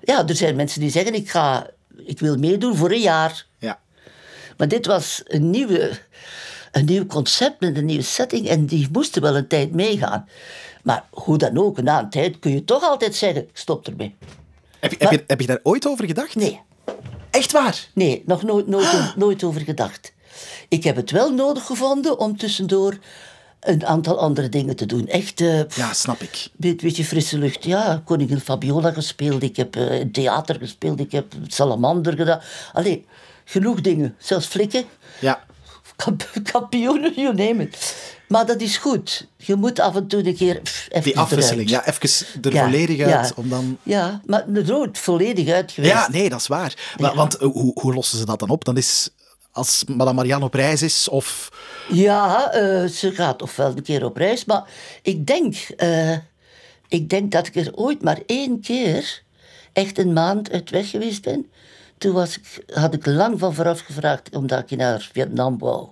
Ja, 0.01 0.27
er 0.27 0.35
zijn 0.35 0.55
mensen 0.55 0.79
die 0.81 0.89
zeggen, 0.89 1.13
ik, 1.13 1.29
ga, 1.29 1.67
ik 2.05 2.19
wil 2.19 2.37
meedoen 2.37 2.75
voor 2.75 2.91
een 2.91 3.01
jaar. 3.01 3.45
Ja. 3.57 3.79
Maar 4.57 4.67
dit 4.67 4.85
was 4.85 5.21
een, 5.25 5.49
nieuwe, 5.49 5.91
een 6.71 6.85
nieuw 6.85 7.05
concept 7.05 7.59
met 7.59 7.77
een 7.77 7.85
nieuwe 7.85 8.03
setting 8.03 8.47
en 8.47 8.65
die 8.65 8.87
moesten 8.91 9.21
wel 9.21 9.35
een 9.35 9.47
tijd 9.47 9.73
meegaan. 9.73 10.27
Maar 10.83 11.05
hoe 11.09 11.37
dan 11.37 11.57
ook, 11.57 11.81
na 11.81 11.99
een 11.99 12.09
tijd 12.09 12.39
kun 12.39 12.51
je 12.51 12.63
toch 12.63 12.83
altijd 12.83 13.15
zeggen, 13.15 13.41
ik 13.41 13.49
stop 13.57 13.87
ermee. 13.87 14.15
Heb, 14.79 14.91
je, 14.91 14.97
heb, 14.99 15.11
je, 15.11 15.23
heb 15.27 15.41
je 15.41 15.47
daar 15.47 15.59
ooit 15.63 15.87
over 15.87 16.05
gedacht? 16.05 16.35
Nee, 16.35 16.61
Echt 17.29 17.51
waar? 17.51 17.87
nee, 17.93 18.23
nog 18.25 18.43
nooit, 18.43 18.67
nooit, 18.67 19.15
nooit 19.15 19.43
over 19.43 19.61
gedacht. 19.61 20.13
Ik 20.67 20.83
heb 20.83 20.95
het 20.95 21.11
wel 21.11 21.33
nodig 21.33 21.65
gevonden 21.65 22.19
om 22.19 22.37
tussendoor 22.37 22.97
een 23.59 23.85
aantal 23.85 24.19
andere 24.19 24.49
dingen 24.49 24.75
te 24.75 24.85
doen. 24.85 25.07
Echt, 25.07 25.41
eh, 25.41 25.59
Ja, 25.75 25.93
snap 25.93 26.21
ik. 26.21 26.47
Een 26.59 26.77
beetje 26.81 27.05
frisse 27.05 27.37
lucht. 27.37 27.63
Ja, 27.63 28.01
Koningin 28.05 28.39
Fabiola 28.39 28.91
gespeeld. 28.91 29.43
Ik 29.43 29.55
heb 29.55 29.75
eh, 29.75 30.05
theater 30.11 30.55
gespeeld. 30.55 30.99
Ik 30.99 31.11
heb 31.11 31.33
Salamander 31.47 32.15
gedaan. 32.15 32.41
Allee, 32.73 33.05
genoeg 33.45 33.81
dingen. 33.81 34.15
Zelfs 34.17 34.47
flikken. 34.47 34.83
Ja. 35.19 35.43
Kamp- 35.95 36.29
Kampioenen, 36.51 37.13
you 37.15 37.35
name 37.35 37.63
it. 37.63 37.95
Maar 38.27 38.45
dat 38.45 38.61
is 38.61 38.77
goed. 38.77 39.27
Je 39.37 39.55
moet 39.55 39.79
af 39.79 39.95
en 39.95 40.07
toe 40.07 40.27
een 40.27 40.35
keer 40.35 40.59
pff, 40.61 40.87
even 40.89 41.03
Die 41.03 41.19
afwisseling, 41.19 41.69
eruit. 41.69 41.85
ja, 41.85 41.91
even 42.07 42.41
er 42.41 42.53
Ja, 42.53 42.63
volledig 42.63 42.99
uit, 43.01 43.27
ja. 43.27 43.31
om 43.35 43.49
dan... 43.49 43.77
Ja, 43.83 44.21
maar 44.25 44.43
nooit 44.47 44.97
volledig 44.97 45.47
uit 45.49 45.71
geweest. 45.71 45.93
Ja, 45.93 46.07
nee, 46.11 46.29
dat 46.29 46.39
is 46.39 46.47
waar. 46.47 46.93
Maar, 46.99 47.15
Want 47.15 47.37
eh, 47.37 47.47
hoe, 47.51 47.71
hoe 47.81 47.93
lossen 47.93 48.17
ze 48.17 48.25
dat 48.25 48.39
dan 48.39 48.49
op? 48.49 48.65
Dan 48.65 48.77
is 48.77 49.09
als 49.59 49.83
Madame 49.87 50.15
Marianne 50.15 50.45
op 50.45 50.53
reis 50.53 50.81
is, 50.81 51.09
of... 51.09 51.51
Ja, 51.89 52.51
eh, 52.51 52.85
ze 52.85 53.11
gaat 53.11 53.41
of 53.41 53.55
wel 53.55 53.67
een 53.67 53.83
keer 53.83 54.05
op 54.05 54.17
reis. 54.17 54.45
Maar 54.45 54.63
ik 55.01 55.27
denk, 55.27 55.55
eh, 55.55 56.17
ik 56.87 57.09
denk 57.09 57.31
dat 57.31 57.47
ik 57.47 57.55
er 57.55 57.75
ooit 57.75 58.01
maar 58.01 58.19
één 58.25 58.61
keer 58.61 59.23
echt 59.73 59.97
een 59.97 60.13
maand 60.13 60.51
uit 60.51 60.69
weg 60.69 60.89
geweest 60.89 61.21
ben. 61.21 61.51
Toen 61.97 62.13
was 62.13 62.37
ik, 62.37 62.65
had 62.73 62.93
ik 62.93 63.05
lang 63.05 63.39
van 63.39 63.53
vooraf 63.53 63.79
gevraagd 63.79 64.35
omdat 64.35 64.71
ik 64.71 64.77
naar 64.77 65.09
Vietnam 65.13 65.57
wou. 65.57 65.87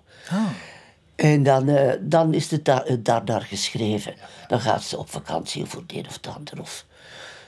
En 1.15 1.43
dan, 1.43 1.69
eh, 1.69 1.93
dan 2.01 2.33
is 2.33 2.51
het 2.51 2.65
daar, 2.65 2.85
daar, 2.99 3.25
daar 3.25 3.41
geschreven. 3.41 4.15
Dan 4.47 4.59
gaat 4.59 4.83
ze 4.83 4.97
op 4.97 5.09
vakantie 5.09 5.65
voor 5.65 5.81
het 5.81 5.93
een 5.93 6.07
of 6.07 6.13
het 6.13 6.27
ander. 6.27 6.61
Of... 6.61 6.85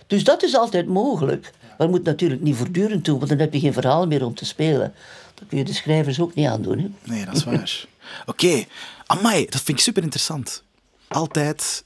Dus 0.08 0.24
dat 0.24 0.44
is 0.44 0.56
altijd 0.56 0.88
mogelijk. 0.88 1.52
Maar 1.79 1.88
je 1.88 1.93
moet 1.93 2.03
natuurlijk 2.05 2.41
niet 2.41 2.55
voortdurend 2.55 3.05
doen, 3.05 3.17
want 3.17 3.29
dan 3.29 3.39
heb 3.39 3.53
je 3.53 3.59
geen 3.59 3.74
verhaal 3.74 4.07
meer 4.07 4.25
om 4.25 4.33
te 4.36 4.45
spelen. 4.45 4.93
Dat 5.33 5.48
kun 5.48 5.57
je 5.57 5.63
de 5.63 5.74
schrijvers 5.74 6.19
ook 6.19 6.33
niet 6.33 6.48
aandoen. 6.48 6.77
Hè? 6.79 7.12
Nee, 7.13 7.25
dat 7.25 7.36
is 7.36 7.43
waar. 7.43 7.86
Oké, 8.25 8.63
amai, 9.05 9.45
dat 9.45 9.62
vind 9.62 9.77
ik 9.77 9.83
super 9.83 10.03
interessant. 10.03 10.63
Altijd 11.07 11.83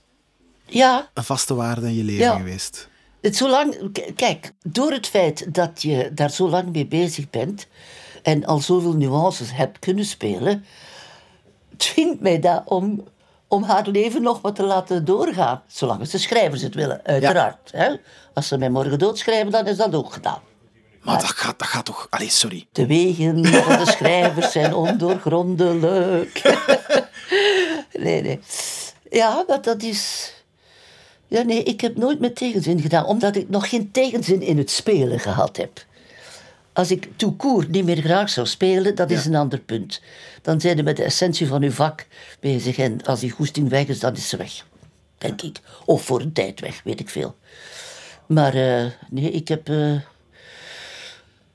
Ja, 0.66 1.10
een 1.14 1.24
vaste 1.24 1.54
waarde 1.54 1.88
in 1.88 1.96
je 1.96 2.04
leven 2.04 2.24
Ja. 2.26 2.38
geweest. 2.38 2.88
Het 3.22 3.36
zolang, 3.36 3.92
k- 3.92 4.12
kijk, 4.16 4.52
door 4.64 4.92
het 4.92 5.08
feit 5.08 5.54
dat 5.54 5.82
je 5.82 6.12
daar 6.14 6.32
zo 6.32 6.50
lang 6.50 6.72
mee 6.72 6.86
bezig 6.86 7.30
bent 7.30 7.68
en 8.24 8.46
al 8.46 8.60
zoveel 8.60 8.94
nuances 8.94 9.54
hebt 9.54 9.80
kunnen 9.80 10.06
spelen, 10.06 10.66
dwingt 11.78 12.20
mij 12.20 12.40
dat 12.40 12.62
om, 12.66 13.08
om 13.54 13.64
haar 13.64 13.88
leven 13.88 14.22
nog 14.22 14.42
wat 14.42 14.56
te 14.56 14.64
laten 14.64 15.06
doorgaan. 15.06 15.62
Zolang 15.68 16.08
de 16.08 16.18
schrijvers 16.18 16.62
het 16.62 16.76
willen, 16.76 17.02
uiteraard. 17.04 17.72
Hè? 17.72 17.96
Als 18.34 18.48
ze 18.48 18.58
mij 18.58 18.70
morgen 18.70 19.00
doodschrijven, 19.00 19.52
dan 19.52 19.68
is 19.68 19.78
dat 19.78 19.96
ook 19.96 20.14
gedaan. 20.14 20.42
Maar 21.02 21.20
dat 21.20 21.30
gaat, 21.30 21.60
dat 21.60 21.68
gaat 21.68 21.86
toch... 21.86 22.08
Allee, 22.10 22.30
sorry. 22.30 22.68
De 22.72 22.86
wegen 22.86 23.46
van 23.46 23.78
de 23.78 23.92
schrijvers 23.92 24.52
zijn 24.52 24.74
ondoorgrondelijk. 24.74 26.42
nee, 28.04 28.22
nee. 28.22 28.40
Ja, 29.10 29.44
maar 29.48 29.62
dat 29.62 29.84
is... 29.84 30.34
Ja, 31.28 31.42
nee, 31.42 31.64
ik 31.64 31.82
heb 31.82 31.98
nooit 31.98 32.20
met 32.20 32.36
tegenzin 32.36 32.82
gedaan, 32.82 33.06
omdat 33.06 33.36
ik 33.36 33.50
nog 33.50 33.70
geen 33.70 33.92
tegenzin 33.92 34.42
in 34.42 34.58
het 34.58 34.72
spelen 34.72 35.20
gehad 35.20 35.58
heb. 35.58 35.86
Als 36.74 36.92
ik 36.92 37.08
tout 37.16 37.38
court 37.38 37.70
niet 37.70 37.86
meer 37.86 38.02
graag 38.02 38.30
zou 38.30 38.48
spelen, 38.48 38.96
dat 38.96 39.12
is 39.12 39.26
een 39.26 39.36
ander 39.36 39.60
punt. 39.60 40.02
Dan 40.42 40.62
zijn 40.62 40.78
je 40.78 40.84
met 40.84 40.98
de 40.98 41.04
essentie 41.04 41.48
van 41.48 41.64
uw 41.64 41.72
vak 41.72 42.08
bezig 42.40 42.78
en 42.78 43.04
als 43.04 43.20
die 43.20 43.30
goesting 43.32 43.70
weg 43.70 43.88
is, 43.88 44.00
dan 44.00 44.16
is 44.16 44.30
ze 44.30 44.38
weg. 44.38 44.66
Denk 45.18 45.42
ik. 45.42 45.60
Of 45.86 46.04
voor 46.06 46.22
een 46.22 46.34
tijd 46.34 46.60
weg, 46.60 46.82
weet 46.84 47.00
ik 47.00 47.10
veel. 47.10 47.36
Maar 48.28 48.54
eh, 48.54 48.86
nee, 49.10 49.32
ik 49.32 49.48
heb... 49.48 49.70
eh, 49.70 49.96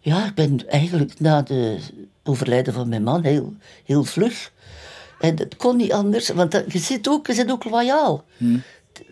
ja, 0.01 0.27
ik 0.27 0.35
ben 0.35 0.69
eigenlijk 0.69 1.21
na 1.21 1.43
de 1.43 1.79
overlijden 2.25 2.73
van 2.73 2.89
mijn 2.89 3.03
man 3.03 3.25
heel, 3.25 3.55
heel 3.85 4.05
vlug. 4.05 4.53
En 5.21 5.35
dat 5.37 5.57
kon 5.57 5.77
niet 5.77 5.93
anders, 5.93 6.29
want 6.29 6.51
dat- 6.51 6.73
je 6.73 6.79
zit 6.79 7.09
ook, 7.09 7.27
je 7.27 7.35
zit 7.35 7.51
ook 7.51 7.65
loyaal. 7.65 8.25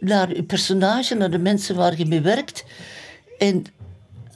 Naar 0.00 0.34
je 0.34 0.42
personage, 0.42 1.14
naar 1.14 1.30
de 1.30 1.38
mensen 1.38 1.76
waar 1.76 1.98
je 1.98 2.06
mee 2.06 2.20
werkt. 2.20 2.64
En 3.38 3.64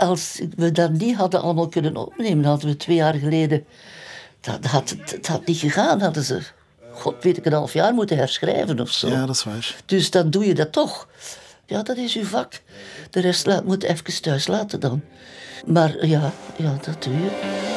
als 0.00 0.40
we 0.56 0.72
dat 0.72 0.90
niet 0.92 1.16
hadden 1.16 1.42
allemaal 1.42 1.68
kunnen 1.68 1.96
opnemen, 1.96 2.44
hadden 2.44 2.68
we 2.68 2.76
twee 2.76 2.96
jaar 2.96 3.14
geleden... 3.14 3.64
Dat, 4.40 4.62
dat, 4.62 4.70
had, 4.70 4.94
dat 5.04 5.26
had 5.26 5.46
niet 5.46 5.58
gegaan, 5.58 6.00
hadden 6.00 6.22
ze... 6.22 6.42
God 6.92 7.22
weet 7.22 7.36
ik, 7.36 7.46
een 7.46 7.52
half 7.52 7.72
jaar 7.72 7.94
moeten 7.94 8.16
herschrijven 8.16 8.80
of 8.80 8.90
zo. 8.90 9.08
Ja, 9.08 9.26
dat 9.26 9.34
is 9.34 9.44
waar. 9.44 9.76
Dus 9.86 10.10
dan 10.10 10.30
doe 10.30 10.46
je 10.46 10.54
dat 10.54 10.72
toch. 10.72 11.08
Ja, 11.66 11.82
dat 11.82 11.96
is 11.96 12.16
uw 12.16 12.24
vak. 12.24 12.60
De 13.10 13.20
rest 13.20 13.46
laat, 13.46 13.64
moet 13.64 13.82
even 13.82 14.22
thuis 14.22 14.46
laten 14.46 14.80
dan. 14.80 15.02
Maar 15.66 16.06
ja, 16.06 16.32
ja 16.56 16.76
dat 16.84 17.02
doe. 17.02 17.14
Je 17.14 17.69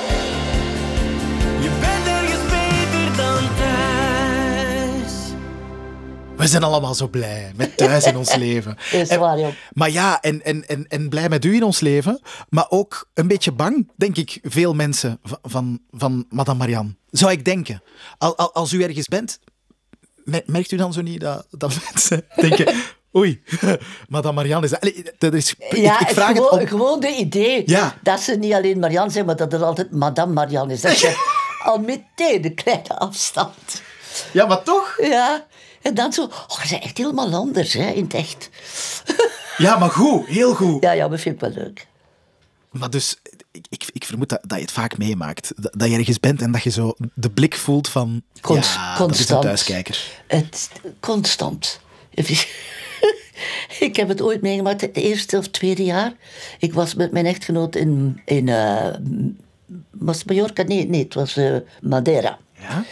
We 6.43 6.49
zijn 6.49 6.63
allemaal 6.63 6.93
zo 6.93 7.08
blij 7.08 7.51
met 7.56 7.77
thuis 7.77 8.06
in 8.06 8.17
ons 8.17 8.36
leven. 8.45 8.77
Is 8.91 9.08
En- 9.10 9.19
waar, 9.19 9.39
joh. 9.39 9.53
Maar 9.73 9.89
ja, 9.91 10.21
en, 10.21 10.43
en, 10.43 10.67
en, 10.67 10.88
en 10.88 11.10
blij 11.10 11.29
met 11.29 11.45
u 11.45 11.56
in 11.56 11.63
ons 11.63 11.79
leven, 11.79 12.21
maar 12.49 12.65
ook 12.69 13.10
een 13.13 13.27
beetje 13.27 13.51
bang, 13.51 13.91
denk 13.95 14.17
ik, 14.17 14.39
veel 14.43 14.73
mensen 14.73 15.19
van, 15.23 15.39
van, 15.41 15.79
van 15.91 16.25
Madame 16.29 16.58
Marianne. 16.60 16.95
Zou 17.12 17.32
ik 17.32 17.45
denken. 17.45 17.84
Al, 18.17 18.38
al, 18.38 18.53
als 18.53 18.71
u 18.73 18.84
ergens 18.84 19.08
bent, 19.08 19.39
me- 20.23 20.43
merkt 20.45 20.71
u 20.71 20.77
dan 20.77 20.93
zo 20.93 21.01
niet 21.01 21.19
dat, 21.21 21.45
dat 21.49 21.73
mensen 21.91 22.25
denken... 22.36 22.75
Oei, 23.15 23.43
Madame 24.10 24.36
Marianne 24.36 24.65
is... 24.65 24.79
Allee, 24.79 25.03
dat 25.17 25.34
is 25.34 25.56
Ja, 25.69 25.99
ik, 25.99 26.08
vraag 26.08 26.27
gewoon, 26.36 26.51
het 26.51 26.62
om... 26.62 26.67
gewoon 26.67 26.99
de 26.99 27.15
idee 27.15 27.63
Ja. 27.65 27.97
dat 28.03 28.19
ze 28.19 28.36
niet 28.36 28.53
alleen 28.53 28.79
Marianne 28.79 29.12
zijn, 29.12 29.25
maar 29.25 29.36
dat 29.36 29.53
er 29.53 29.63
altijd 29.63 29.91
Madame 29.91 30.34
Marianne 30.34 30.73
is. 30.73 30.82
Dat 30.82 30.99
je 30.99 31.41
al 31.63 31.79
meteen 31.79 32.45
een 32.45 32.56
kleine 32.56 32.97
afstand. 32.97 33.82
Ja, 34.32 34.45
maar 34.45 34.63
toch? 34.63 34.95
Ja, 35.01 35.45
en 35.84 35.93
dan 35.93 36.13
zo... 36.13 36.24
Oh, 36.24 36.60
ze 36.62 36.67
zijn 36.67 36.82
echt 36.82 36.98
helemaal 36.98 37.34
anders, 37.34 37.74
hè, 37.74 37.89
in 37.89 38.04
het 38.04 38.13
echt. 38.13 38.50
Ja, 39.58 39.78
maar 39.78 39.89
goed, 39.89 40.26
heel 40.26 40.56
goed. 40.56 40.84
Ja, 40.84 40.91
ja, 40.91 41.08
dat 41.08 41.19
vind 41.19 41.36
ik 41.36 41.41
wel 41.41 41.63
leuk. 41.63 41.88
Maar 42.72 42.89
dus, 42.89 43.17
ik, 43.52 43.65
ik, 43.69 43.89
ik 43.93 44.06
vermoed 44.06 44.30
dat, 44.30 44.39
dat 44.41 44.58
je 44.58 44.63
het 44.63 44.74
vaak 44.74 44.98
meemaakt. 44.98 45.52
Dat, 45.56 45.74
dat 45.78 45.89
je 45.89 45.98
ergens 45.98 46.19
bent 46.19 46.41
en 46.41 46.52
dat 46.52 46.63
je 46.63 46.69
zo 46.69 46.96
de 47.13 47.30
blik 47.30 47.56
voelt 47.56 47.89
van... 47.89 48.22
Const- 48.41 48.74
ja, 48.74 48.98
dat 48.98 48.98
is 48.98 49.00
een 49.00 49.08
constant. 49.08 49.41
thuiskijker. 49.41 50.24
Het, 50.28 50.69
constant. 51.00 51.80
ik 53.80 53.96
heb 53.96 54.08
het 54.08 54.22
ooit 54.22 54.41
meegemaakt, 54.41 54.82
het 54.82 54.98
eerste 54.98 55.38
of 55.38 55.48
tweede 55.48 55.84
jaar. 55.84 56.13
Ik 56.60 56.74
was 56.74 56.93
met 56.93 57.12
mijn 57.12 57.26
echtgenoot 57.26 57.76
in, 57.76 58.22
in 58.26 58.50
eh, 58.50 58.93
was 59.91 60.17
het 60.17 60.28
Mallorca? 60.28 60.63
Nee, 60.63 60.89
nee, 60.89 61.04
het 61.04 61.13
was 61.13 61.38
eh, 61.38 61.56
Madeira. 61.82 62.38
Ja? 62.60 62.86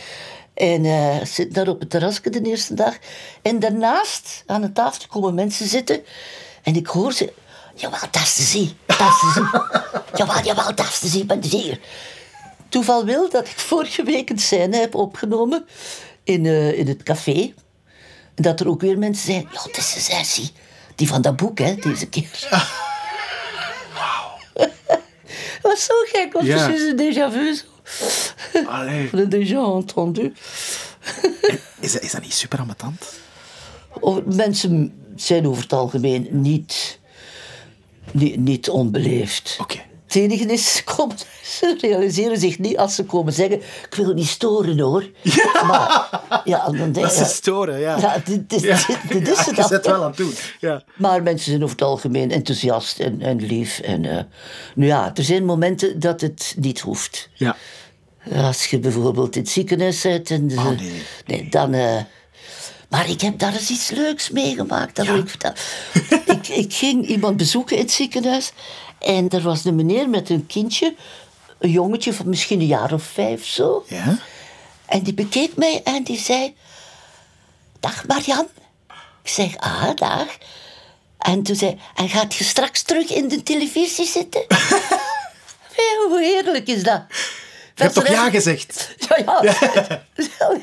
En 0.62 0.86
eh 0.86 1.26
zit 1.26 1.54
daar 1.54 1.68
op 1.68 1.80
het 1.80 1.90
terrasje 1.90 2.30
de 2.30 2.42
eerste 2.42 2.74
dag. 2.74 2.98
En 3.42 3.60
daarnaast 3.60 4.44
aan 4.46 4.62
de 4.62 4.72
tafel 4.72 5.08
komen 5.08 5.34
mensen 5.34 5.68
zitten. 5.68 6.04
En 6.64 6.76
ik 6.76 6.88
hoor 6.88 7.14
ze... 7.14 7.34
Jawel, 7.76 8.00
dat 8.12 8.22
is 8.22 8.36
te 8.36 8.42
zien. 8.42 8.78
Dat 8.86 9.00
is 9.00 9.20
te 9.20 9.32
zien. 9.34 9.50
Jawel, 10.18 10.44
jawel, 10.44 10.76
dat 10.76 10.86
is 10.88 11.00
te 11.00 11.08
zien. 11.08 11.28
Ben 11.28 11.44
hier. 11.44 11.80
Toeval 12.70 13.06
wil 13.06 13.30
dat 13.30 13.48
ik 13.48 13.60
vorige 13.60 14.04
week 14.04 14.30
een 14.30 14.40
scène 14.40 14.78
heb 14.78 14.96
opgenomen 14.96 15.66
in, 16.24 16.46
eh, 16.46 16.78
in 16.80 16.88
het 16.88 17.04
café. 17.04 17.54
En 18.36 18.44
dat 18.44 18.60
er 18.60 18.68
ook 18.68 18.82
weer 18.82 18.98
mensen 18.98 19.26
zijn. 19.26 19.48
Ja, 19.52 19.62
dat 19.64 19.78
is 19.78 19.94
de 19.94 20.00
sessie. 20.00 20.52
Die 20.96 21.08
van 21.08 21.22
dat 21.22 21.36
boek, 21.36 21.58
hè, 21.60 21.76
deze 21.76 22.08
keer. 22.10 22.48
Dat 24.52 25.72
was 25.72 25.84
zo 25.84 25.94
gek, 26.06 26.34
want 26.34 26.46
Ja. 26.46 26.58
het 26.58 26.76
is 26.76 26.82
een 26.82 26.98
déjà 26.98 27.34
vu. 27.34 27.58
Allee. 28.68 29.10
Een 29.14 29.30
déjà 29.30 29.76
entendu. 29.76 30.34
Is, 31.80 31.92
dat- 31.92 32.02
is 32.02 32.12
dat 32.12 32.22
niet 32.22 32.34
super 32.34 32.60
ambetant? 32.60 33.20
Oh, 34.00 34.26
mensen 34.26 34.94
zijn 35.16 35.48
over 35.48 35.62
het 35.64 35.74
algemeen 35.74 36.28
niet, 36.32 37.00
niet, 38.12 38.38
niet 38.38 38.70
onbeleefd. 38.70 39.58
Oké. 39.62 39.80
Het 40.12 40.22
enige 40.22 40.46
is, 40.46 40.74
ze, 40.76 40.84
ze 41.58 41.78
realiseren 41.82 42.38
zich 42.38 42.60
niet 42.60 42.78
als 42.78 42.96
ze 42.96 43.04
komen 43.04 43.34
zeggen... 43.34 43.58
Ik 43.58 43.94
wil 43.96 44.14
niet 44.14 44.28
storen, 44.28 44.80
hoor. 44.80 45.10
Maar, 45.68 46.10
ja, 46.44 46.66
dan 46.66 46.76
denk 46.92 46.96
Dat 46.96 47.20
is 47.20 47.36
storen, 47.36 47.80
ja. 47.80 47.98
Ja, 48.00 48.22
dit, 48.26 48.50
dit, 48.50 48.62
Ja. 48.62 48.80
dit, 48.88 48.98
dit 49.08 49.28
is 49.28 49.38
Ja, 49.38 49.44
het 49.44 49.46
je 49.46 49.56
dan. 49.56 49.68
zet 49.68 49.86
wel 49.86 50.04
aan 50.04 50.14
doen. 50.16 50.34
Ja. 50.60 50.84
Maar 50.98 51.24
mensen 51.24 51.50
zijn 51.52 51.64
over 51.64 51.76
het 51.76 51.86
algemeen 51.86 52.32
enthousiast 52.32 53.00
en, 53.00 53.22
en 53.22 53.46
lief. 53.46 53.80
En, 53.80 54.28
nu 54.76 54.86
ja, 54.86 55.12
er 55.16 55.24
zijn 55.24 55.46
momenten 55.46 56.00
dat 56.00 56.22
het 56.22 56.56
niet 56.60 56.80
hoeft. 56.80 57.30
Ja. 57.34 57.56
Als 58.36 58.66
je 58.66 58.80
bijvoorbeeld 58.80 59.36
in 59.36 59.42
het 59.42 59.52
ziekenhuis 59.52 60.02
zit 60.02 60.32
en 60.32 60.50
ze- 60.50 60.58
Oh, 60.58 60.66
nee. 60.68 61.02
nee, 61.26 61.50
dan. 61.50 61.74
eh, 61.74 61.96
maar 62.92 63.10
ik 63.10 63.22
heb 63.22 63.40
daar 63.40 63.54
eens 63.54 63.70
iets 63.70 63.90
leuks 63.90 64.30
meegemaakt. 64.30 64.96
Dat 64.96 65.06
wil 65.06 65.18
ik 65.18 65.30
vertellen. 65.30 65.58
ik, 66.26 66.48
ik 66.48 66.74
ging 66.74 67.08
iemand 67.08 67.38
bezoeken 67.38 67.76
in 67.76 67.82
het 67.82 67.92
ziekenhuis. 67.92 68.52
En 69.00 69.30
er 69.30 69.42
was 69.42 69.66
een 69.66 69.76
meneer 69.76 70.10
met 70.10 70.30
een 70.30 70.48
kindje. 70.48 70.96
Een 71.60 71.70
jongetje 71.70 72.14
van 72.14 72.30
misschien 72.30 72.60
een 72.60 72.66
jaar 72.66 72.94
of 72.94 73.04
vijf 73.04 73.46
zo. 73.46 73.86
Ja? 73.88 74.18
En 74.86 75.04
die 75.04 75.14
bekeek 75.14 75.56
mij 75.56 75.82
en 75.84 76.04
die 76.04 76.20
zei... 76.20 76.56
Dag 77.80 78.08
Marian. 78.08 78.48
Ik 79.24 79.30
zeg, 79.30 79.58
ah, 79.58 79.96
dag. 79.96 80.28
En 81.18 81.44
toen 81.44 81.56
zei 81.56 81.80
en 81.96 82.10
gaat 82.10 82.34
je 82.34 82.44
straks 82.44 82.82
terug 82.82 83.10
in 83.10 83.28
de 83.28 83.44
televisie 83.44 84.08
zitten? 84.08 84.46
Ja, 85.76 86.08
Hoe 86.08 86.20
heerlijk 86.20 86.68
is 86.68 86.84
dat? 86.84 87.04
Je 87.76 87.84
hebt 87.84 87.94
toch 87.96 88.08
ja 88.08 88.30
gezegd? 88.30 88.96
Ja, 89.26 89.42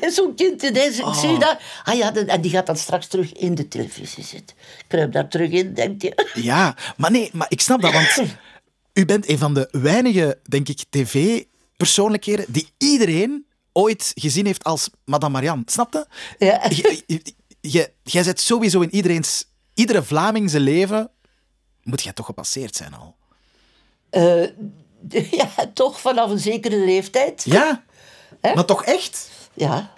ja. 0.01 0.09
Zo'n 0.11 0.35
kind 0.35 0.63
ineens, 0.63 1.01
Oh. 1.01 1.19
zie 1.19 1.39
dat. 1.39 1.57
Ah 1.83 1.95
ja, 1.97 2.15
en 2.15 2.41
die 2.41 2.51
gaat 2.51 2.65
dan 2.65 2.77
straks 2.77 3.07
terug 3.07 3.33
in 3.33 3.55
de 3.55 3.67
televisie 3.67 4.23
zitten. 4.23 4.55
Kruip 4.87 5.11
daar 5.11 5.27
terug 5.29 5.49
in, 5.51 5.73
denkt 5.73 6.01
je. 6.01 6.25
Ja, 6.49 6.75
maar 6.97 7.11
nee, 7.11 7.29
maar 7.33 7.47
ik 7.49 7.61
snap 7.61 7.81
dat, 7.81 7.93
want 7.93 8.21
u 8.93 9.05
bent 9.05 9.29
een 9.29 9.37
van 9.37 9.53
de 9.53 9.67
weinige, 9.71 10.39
denk 10.43 10.67
ik, 10.69 10.83
tv-persoonlijkheden 10.89 12.45
die 12.47 12.69
iedereen 12.77 13.45
ooit 13.73 14.11
gezien 14.15 14.45
heeft 14.45 14.63
als 14.63 14.89
Madame 15.05 15.33
Marianne. 15.33 15.63
Snap 15.65 15.93
je? 15.93 16.05
Ja. 17.61 17.87
Jij 18.03 18.23
zit 18.23 18.39
sowieso 18.39 18.81
in 18.81 18.93
iedereen's, 18.95 19.45
iedere 19.73 20.03
Vlaming 20.03 20.49
zijn 20.49 20.63
leven, 20.63 21.09
moet 21.83 22.01
jij 22.03 22.13
toch 22.13 22.25
gepasseerd 22.25 22.75
zijn 22.75 22.93
al. 22.93 23.15
Eh, 24.09 24.43
ja, 25.31 25.49
toch 25.73 25.99
vanaf 26.01 26.29
een 26.31 26.39
zekere 26.39 26.77
leeftijd. 26.85 27.43
Ja, 27.45 27.83
Hè? 28.41 28.53
maar 28.53 28.65
toch 28.65 28.83
echt? 28.85 29.29
Ja. 29.53 29.91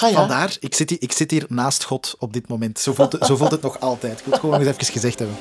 ja. 0.10 0.16
Vandaar, 0.16 0.56
ik 0.60 0.74
zit, 0.74 0.90
hier, 0.90 1.02
ik 1.02 1.12
zit 1.12 1.30
hier 1.30 1.44
naast 1.48 1.84
God 1.84 2.14
op 2.18 2.32
dit 2.32 2.48
moment. 2.48 2.78
Zo 2.78 2.92
voelt, 2.94 3.12
het, 3.12 3.26
zo 3.26 3.36
voelt 3.36 3.50
het 3.50 3.62
nog 3.62 3.80
altijd. 3.80 4.18
Ik 4.18 4.24
wil 4.24 4.32
het 4.32 4.40
gewoon 4.40 4.58
nog 4.58 4.66
eens 4.68 4.76
even 4.78 4.92
gezegd 4.92 5.18
hebben. 5.18 5.36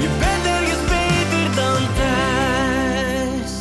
Je 0.00 0.08
bent 0.18 0.46
ergens 0.46 0.80
beter 0.88 1.54
dan 1.54 1.94
thuis. 1.96 3.52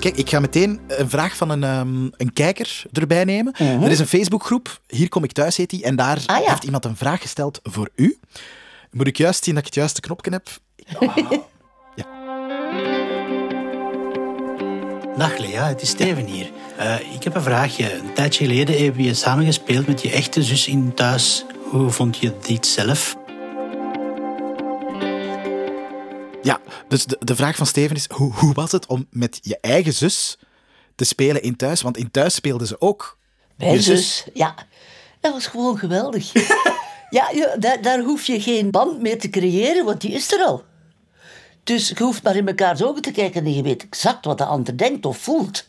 Kijk, 0.00 0.16
ik 0.16 0.28
ga 0.30 0.40
meteen 0.40 0.80
een 0.88 1.08
vraag 1.10 1.36
van 1.36 1.50
een, 1.50 1.64
ehm, 1.64 2.04
een 2.16 2.32
kijker 2.32 2.82
erbij 2.92 3.24
nemen. 3.24 3.52
Er 3.56 3.90
is 3.90 3.98
een 3.98 4.06
Facebookgroep, 4.06 4.80
Hier 4.86 5.08
kom 5.08 5.24
ik 5.24 5.32
thuis 5.32 5.56
heet 5.56 5.70
die, 5.70 5.84
en 5.84 5.96
daar 5.96 6.22
Ah, 6.26 6.42
ja. 6.42 6.50
heeft 6.50 6.64
iemand 6.64 6.84
een 6.84 6.96
vraag 6.96 7.20
gesteld 7.20 7.60
voor 7.62 7.88
u. 7.94 8.18
Moet 8.90 9.06
ik 9.06 9.16
juist 9.16 9.44
zien 9.44 9.54
dat 9.54 9.62
ik 9.62 9.68
het 9.68 9.78
juiste 9.78 10.00
knopje 10.00 10.30
heb? 10.30 10.48
Dag 15.18 15.38
Lea, 15.38 15.68
het 15.68 15.82
is 15.82 15.88
Steven 15.88 16.24
hier. 16.24 16.50
Eh, 16.76 17.14
ik 17.14 17.24
heb 17.24 17.34
een 17.34 17.42
vraagje. 17.42 17.94
Een 17.94 18.12
tijdje 18.12 18.46
geleden 18.46 18.84
hebben 18.84 19.02
je 19.02 19.14
samen 19.14 19.44
gespeeld 19.44 19.86
met 19.86 20.02
je 20.02 20.10
echte 20.10 20.42
zus 20.42 20.66
in 20.66 20.94
thuis. 20.94 21.44
Hoe 21.70 21.90
vond 21.90 22.18
je 22.18 22.32
dit 22.46 22.66
zelf? 22.66 23.16
Ja, 26.42 26.60
dus 26.88 27.04
de, 27.04 27.16
de 27.20 27.36
vraag 27.36 27.56
van 27.56 27.66
Steven 27.66 27.96
is, 27.96 28.06
hoe, 28.08 28.32
hoe 28.32 28.52
was 28.54 28.72
het 28.72 28.86
om 28.86 29.06
met 29.10 29.38
je 29.42 29.58
eigen 29.60 29.92
zus 29.92 30.38
te 30.94 31.04
spelen 31.04 31.42
in 31.42 31.56
thuis? 31.56 31.82
Want 31.82 31.96
in 31.96 32.10
thuis 32.10 32.34
speelden 32.34 32.66
ze 32.66 32.80
ook. 32.80 33.18
Mijn 33.56 33.82
zus, 33.82 34.26
ja. 34.34 34.54
Dat 35.20 35.32
was 35.32 35.46
gewoon 35.46 35.78
geweldig. 35.78 36.32
ja, 37.10 37.30
ja 37.32 37.56
daar, 37.56 37.82
daar 37.82 38.00
hoef 38.00 38.26
je 38.26 38.40
geen 38.40 38.70
band 38.70 39.00
mee 39.00 39.16
te 39.16 39.30
creëren, 39.30 39.84
want 39.84 40.00
die 40.00 40.12
is 40.12 40.32
er 40.32 40.44
al. 40.44 40.64
Dus 41.68 41.88
je 41.88 42.02
hoeft 42.04 42.22
maar 42.22 42.36
in 42.36 42.44
mekaars 42.44 42.82
ogen 42.82 43.02
te 43.02 43.10
kijken 43.10 43.44
en 43.44 43.54
je 43.54 43.62
weet 43.62 43.82
exact 43.82 44.24
wat 44.24 44.38
de 44.38 44.44
ander 44.44 44.76
denkt 44.76 45.06
of 45.06 45.18
voelt. 45.18 45.64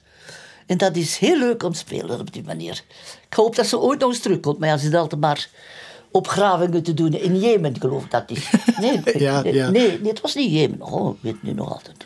En 0.66 0.78
dat 0.78 0.96
is 0.96 1.18
heel 1.18 1.38
leuk 1.38 1.64
om 1.64 1.72
te 1.74 1.78
spelen 1.80 2.20
op 2.20 2.34
die 2.34 2.44
manier. 2.44 2.84
Ik 3.30 3.34
hoop 3.34 3.56
dat 3.56 3.66
ze 3.68 3.80
ooit 3.80 4.00
nog 4.00 4.10
eens 4.10 4.20
terugkomt, 4.20 4.60
maar 4.60 4.70
ja, 4.70 4.78
ze 4.78 4.86
zit 4.86 4.96
altijd 4.96 5.22
maar 5.22 5.50
opgravingen 6.12 6.84
te 6.84 6.94
doen 6.94 7.14
in 7.14 7.40
Jemen, 7.40 7.80
geloof 7.80 8.04
ik 8.04 8.12
dat 8.12 8.24
is. 8.32 8.50
Nee, 8.80 9.02
Ja, 9.18 9.42
nee, 9.42 9.54
ja. 9.54 9.70
nee, 9.70 10.00
het 10.04 10.22
was 10.22 10.36
niet 10.36 10.52
Jemen. 10.52 10.82
Oh, 10.82 11.10
ik 11.16 11.18
weet 11.22 11.34
het 11.34 11.44
nu 11.44 11.54
nog 11.54 11.72
altijd. 11.74 12.06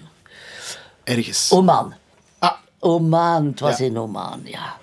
Ergens. 1.03 1.51
Oman. 1.51 1.93
Ah, 2.39 2.51
Oman, 2.79 3.45
het 3.45 3.60
was 3.60 3.77
Ja. 3.77 3.86
in 3.86 3.97
Oman, 3.99 4.41
ja. 4.43 4.77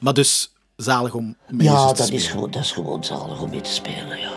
maar 0.00 0.14
dus 0.14 0.52
zalig 0.76 1.14
om 1.14 1.36
met 1.48 1.66
je 1.66 1.72
Ja, 1.72 1.86
te 1.86 1.86
dat 1.86 1.98
is, 1.98 2.04
spelen. 2.06 2.22
gewoon, 2.30 2.50
dat 2.50 2.62
is 2.62 2.72
gewoon 2.72 3.04
zalig 3.04 3.40
om 3.40 3.50
mee 3.50 3.60
te 3.60 3.70
spelen, 3.72 4.18
ja. 4.20 4.32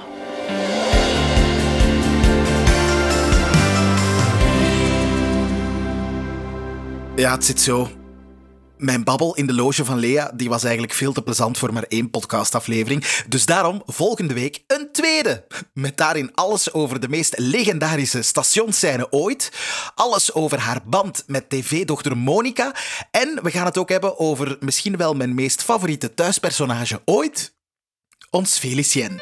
Ja, 7.16 7.32
het 7.32 7.46
zit 7.46 7.62
zo. 7.62 7.90
Mijn 8.78 9.04
babbel 9.04 9.36
in 9.36 9.48
de 9.48 9.54
loge 9.54 9.86
van 9.86 9.98
Lea 9.98 10.32
die 10.34 10.50
was 10.50 10.64
eigenlijk 10.64 10.94
veel 10.94 11.14
te 11.14 11.22
plezant 11.22 11.58
voor 11.58 11.74
maar 11.74 11.84
één 11.84 12.10
podcastaflevering. 12.10 13.24
Dus 13.28 13.46
daarom 13.46 13.82
volgende 13.86 14.34
week 14.34 14.64
een 14.68 14.90
tweede. 14.92 15.48
Met 15.74 15.98
daarin 15.98 16.32
alles 16.34 16.74
over 16.74 17.00
de 17.00 17.10
meest 17.10 17.38
legendarische 17.38 18.22
stationsscène 18.22 19.12
ooit. 19.12 19.52
Alles 19.96 20.34
over 20.34 20.60
haar 20.60 20.82
band 20.86 21.24
met 21.28 21.50
tv-dochter 21.50 22.18
Monica. 22.18 22.76
En 23.12 23.40
we 23.44 23.52
gaan 23.52 23.66
het 23.66 23.78
ook 23.78 23.90
hebben 23.90 24.20
over 24.20 24.58
misschien 24.60 24.98
wel 24.98 25.14
mijn 25.14 25.34
meest 25.34 25.64
favoriete 25.64 26.14
thuispersonage 26.14 27.02
ooit. 27.06 27.54
Ons 28.30 28.58
Felicien. 28.58 29.22